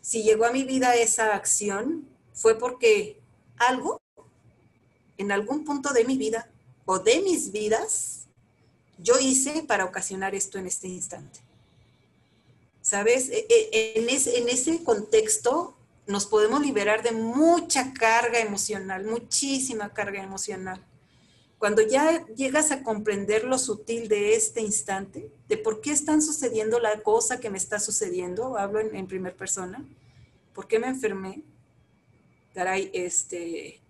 [0.00, 3.18] si llegó a mi vida esa acción, fue porque
[3.56, 4.00] algo
[5.18, 6.51] en algún punto de mi vida
[6.84, 8.26] o de mis vidas
[8.98, 11.40] yo hice para ocasionar esto en este instante.
[12.80, 13.30] ¿Sabes?
[13.30, 15.76] En ese, en ese contexto
[16.06, 20.84] nos podemos liberar de mucha carga emocional, muchísima carga emocional
[21.62, 26.80] cuando ya llegas a comprender lo sutil de este instante, de por qué están sucediendo
[26.80, 29.84] la cosa que me está sucediendo, hablo en, en primer persona,
[30.54, 31.44] por qué me enfermé,
[32.52, 33.80] caray, este,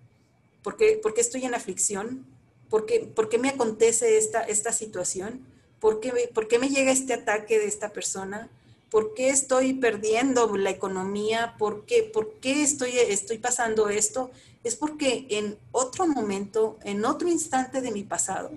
[0.62, 2.26] ¿por qué, por qué estoy en aflicción?
[2.73, 5.47] ¿Por qué, por qué me acontece esta, esta situación?
[5.79, 8.49] ¿Por qué, ¿Por qué me llega este ataque de esta persona?
[8.91, 11.55] ¿Por qué estoy perdiendo la economía?
[11.59, 14.31] ¿Por qué, por qué estoy, estoy pasando esto?
[14.64, 18.53] Es porque en otro momento, en otro instante de mi pasado,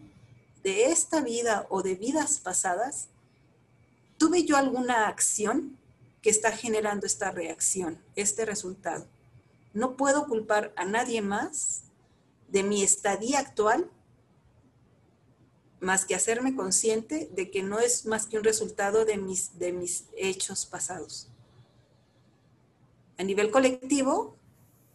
[0.63, 3.09] de esta vida o de vidas pasadas,
[4.17, 5.77] tuve yo alguna acción
[6.21, 9.07] que está generando esta reacción, este resultado.
[9.73, 11.81] No puedo culpar a nadie más
[12.47, 13.91] de mi estadía actual
[15.85, 19.71] más que hacerme consciente de que no es más que un resultado de mis, de
[19.71, 21.29] mis hechos pasados.
[23.19, 24.35] A nivel colectivo,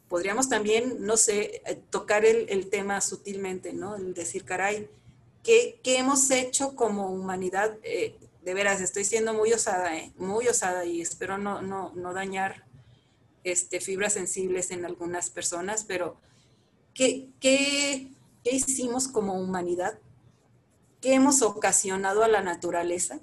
[0.08, 3.94] podríamos también, no sé, tocar el, el tema sutilmente, ¿no?
[3.94, 4.90] El decir, caray,
[5.44, 7.78] ¿qué, qué hemos hecho como humanidad?
[7.84, 10.12] Eh, de veras, estoy siendo muy osada, ¿eh?
[10.18, 12.64] muy osada y espero no, no, no dañar
[13.44, 16.16] este, fibras sensibles en algunas personas, pero
[16.94, 18.08] ¿qué, qué,
[18.42, 19.98] qué hicimos como humanidad
[21.00, 23.20] ¿Qué hemos ocasionado a la naturaleza?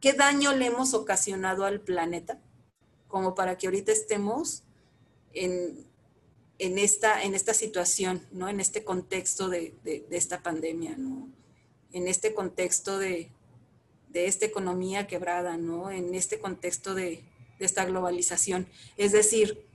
[0.00, 2.40] ¿Qué daño le hemos ocasionado al planeta?
[3.06, 4.62] Como para que ahorita estemos
[5.34, 5.86] en,
[6.58, 8.48] en, esta, en esta situación, ¿no?
[8.48, 11.28] En este contexto de, de, esta pandemia, ¿no?
[11.92, 13.30] En este contexto de,
[14.08, 15.90] de, esta economía quebrada, ¿no?
[15.90, 17.24] En este contexto de,
[17.58, 18.66] de esta globalización.
[18.96, 19.66] Es decir,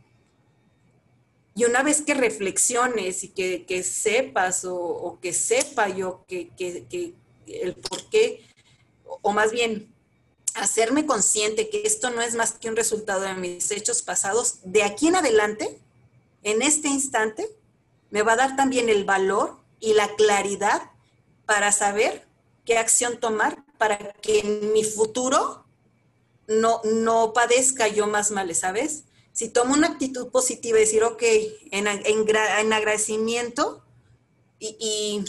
[1.56, 7.14] Y una vez que reflexiones y que, sepas o, que sepa yo que, que
[7.48, 8.46] el por qué,
[9.06, 9.94] o más bien
[10.56, 14.84] hacerme consciente que esto no es más que un resultado de mis hechos pasados, de
[14.84, 15.80] aquí en adelante,
[16.44, 17.48] en este instante,
[18.12, 20.92] me va a dar también el valor y la claridad
[21.46, 22.28] para saber
[22.66, 25.66] qué acción tomar para que en mi futuro
[26.48, 29.04] no, no padezca yo más males, ¿sabes?
[29.32, 31.24] Si tomo una actitud positiva y decir, ok,
[31.72, 33.84] en, en, agradecimiento
[34.60, 35.26] y, y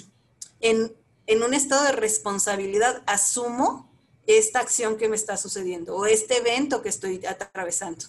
[0.60, 0.94] en,
[1.27, 3.91] en un estado de responsabilidad asumo
[4.27, 8.07] esta acción que me está sucediendo o este evento que estoy atravesando.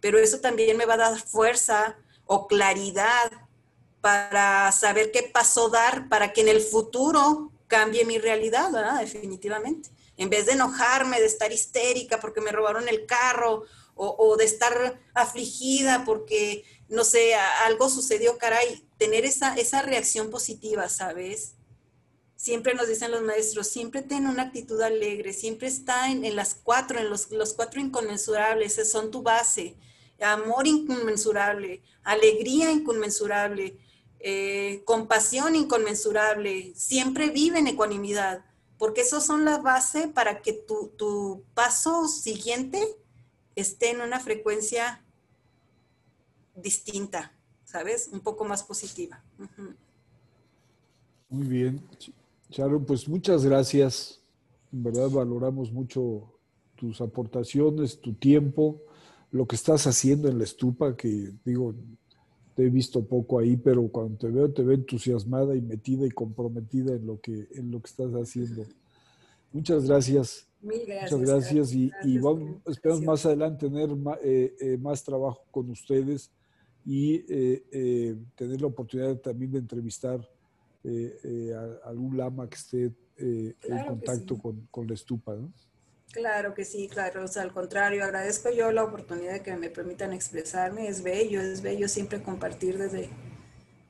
[0.00, 3.30] Pero eso también me va a dar fuerza o claridad
[4.00, 8.70] para saber qué pasó dar para que en el futuro cambie mi realidad.
[8.98, 9.90] Definitivamente.
[10.16, 13.64] En vez de enojarme, de estar histérica porque me robaron el carro
[13.94, 20.88] o, de estar afligida porque, no sé, algo sucedió, caray, tener esa, esa reacción positiva,
[20.88, 21.54] ¿sabes?
[22.42, 26.98] Siempre nos dicen los maestros, siempre ten una actitud alegre, siempre está en, las cuatro,
[26.98, 29.76] en los, los, cuatro inconmensurables, son tu base.
[30.20, 33.78] Amor inconmensurable, alegría inconmensurable,
[34.18, 38.44] eh, compasión inconmensurable, siempre vive en ecuanimidad,
[38.76, 42.82] porque esos son la base para que tu, tu paso siguiente
[43.54, 45.00] esté en una frecuencia
[46.56, 47.32] distinta,
[47.64, 48.08] ¿sabes?
[48.10, 49.22] Un poco más positiva.
[51.30, 51.88] Muy bien.
[52.52, 54.20] Sharon, pues muchas gracias.
[54.72, 56.38] En verdad valoramos mucho
[56.76, 58.82] tus aportaciones, tu tiempo,
[59.30, 61.74] lo que estás haciendo en la estupa, que digo,
[62.54, 66.10] te he visto poco ahí, pero cuando te veo, te veo entusiasmada y metida y
[66.10, 68.64] comprometida en lo que, en lo que estás haciendo.
[69.52, 70.46] Muchas gracias.
[70.60, 71.12] gracias.
[71.12, 73.88] Muchas gracias y, vamos, esperamos más adelante tener
[74.22, 76.30] eh, eh, más, trabajo con ustedes
[76.84, 80.28] y eh, tener la oportunidad también de entrevistar
[80.84, 85.52] eh, eh, algún lama que esté eh, en contacto con, con, la estupa, ¿no?
[86.12, 87.24] Claro que sí, claro.
[87.24, 90.88] O sea, al contrario, agradezco yo la oportunidad de que me permitan expresarme.
[90.88, 93.08] Es bello, es bello siempre compartir desde,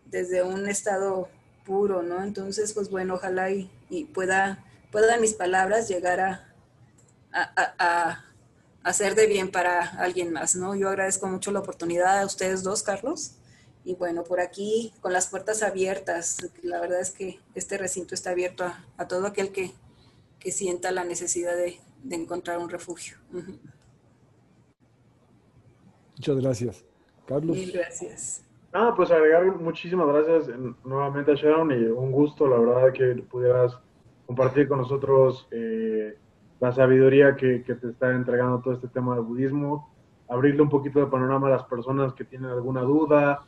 [0.06, 1.28] desde un estado
[1.64, 2.22] puro, ¿no?
[2.22, 6.54] Entonces, pues bueno, ojalá y, y pueda, puedan mis palabras llegar a,
[7.32, 8.24] a, a,
[8.82, 10.74] a, ser de bien para alguien más, ¿no?
[10.74, 13.36] Yo agradezco mucho la oportunidad a ustedes dos, Carlos,
[13.84, 18.30] y bueno, por aquí con las puertas abiertas, la verdad es que este recinto está
[18.30, 18.64] abierto
[18.96, 19.72] a, todo aquel que,
[20.50, 21.78] sienta la necesidad de,
[22.10, 23.16] encontrar un refugio.
[26.16, 26.84] Muchas gracias.
[27.26, 27.56] Carlos.
[27.56, 28.44] Mil gracias.
[28.72, 30.48] Ah, pues agregar muchísimas gracias
[30.84, 33.78] nuevamente a Sharon y un gusto, la verdad, que pudieras
[34.26, 36.16] compartir con nosotros eh,
[36.58, 39.92] la sabiduría que, que, te está entregando todo este tema del budismo,
[40.28, 43.44] abrirle un poquito de panorama a las personas que tienen alguna duda,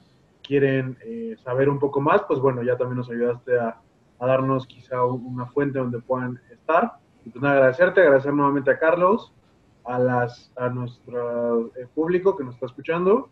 [0.46, 3.80] quieren eh, saber un poco más, pues bueno, ya también nos ayudaste a,
[4.20, 6.94] darnos quizá una fuente donde puedan estar.
[7.26, 9.34] Y pues nada, agradecerte, agradecer nuevamente a Carlos,
[9.84, 13.28] a, las, a nuestro eh, público que nos está escuchando.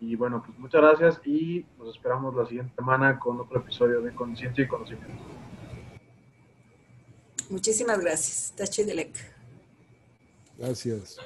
[0.00, 4.14] Y bueno, pues muchas gracias y nos esperamos la siguiente semana con otro episodio de
[4.14, 5.22] Conciencia y Conocimiento.
[7.50, 8.54] Muchísimas gracias.
[8.56, 9.14] Tachi Delec.
[10.56, 11.18] Gracias.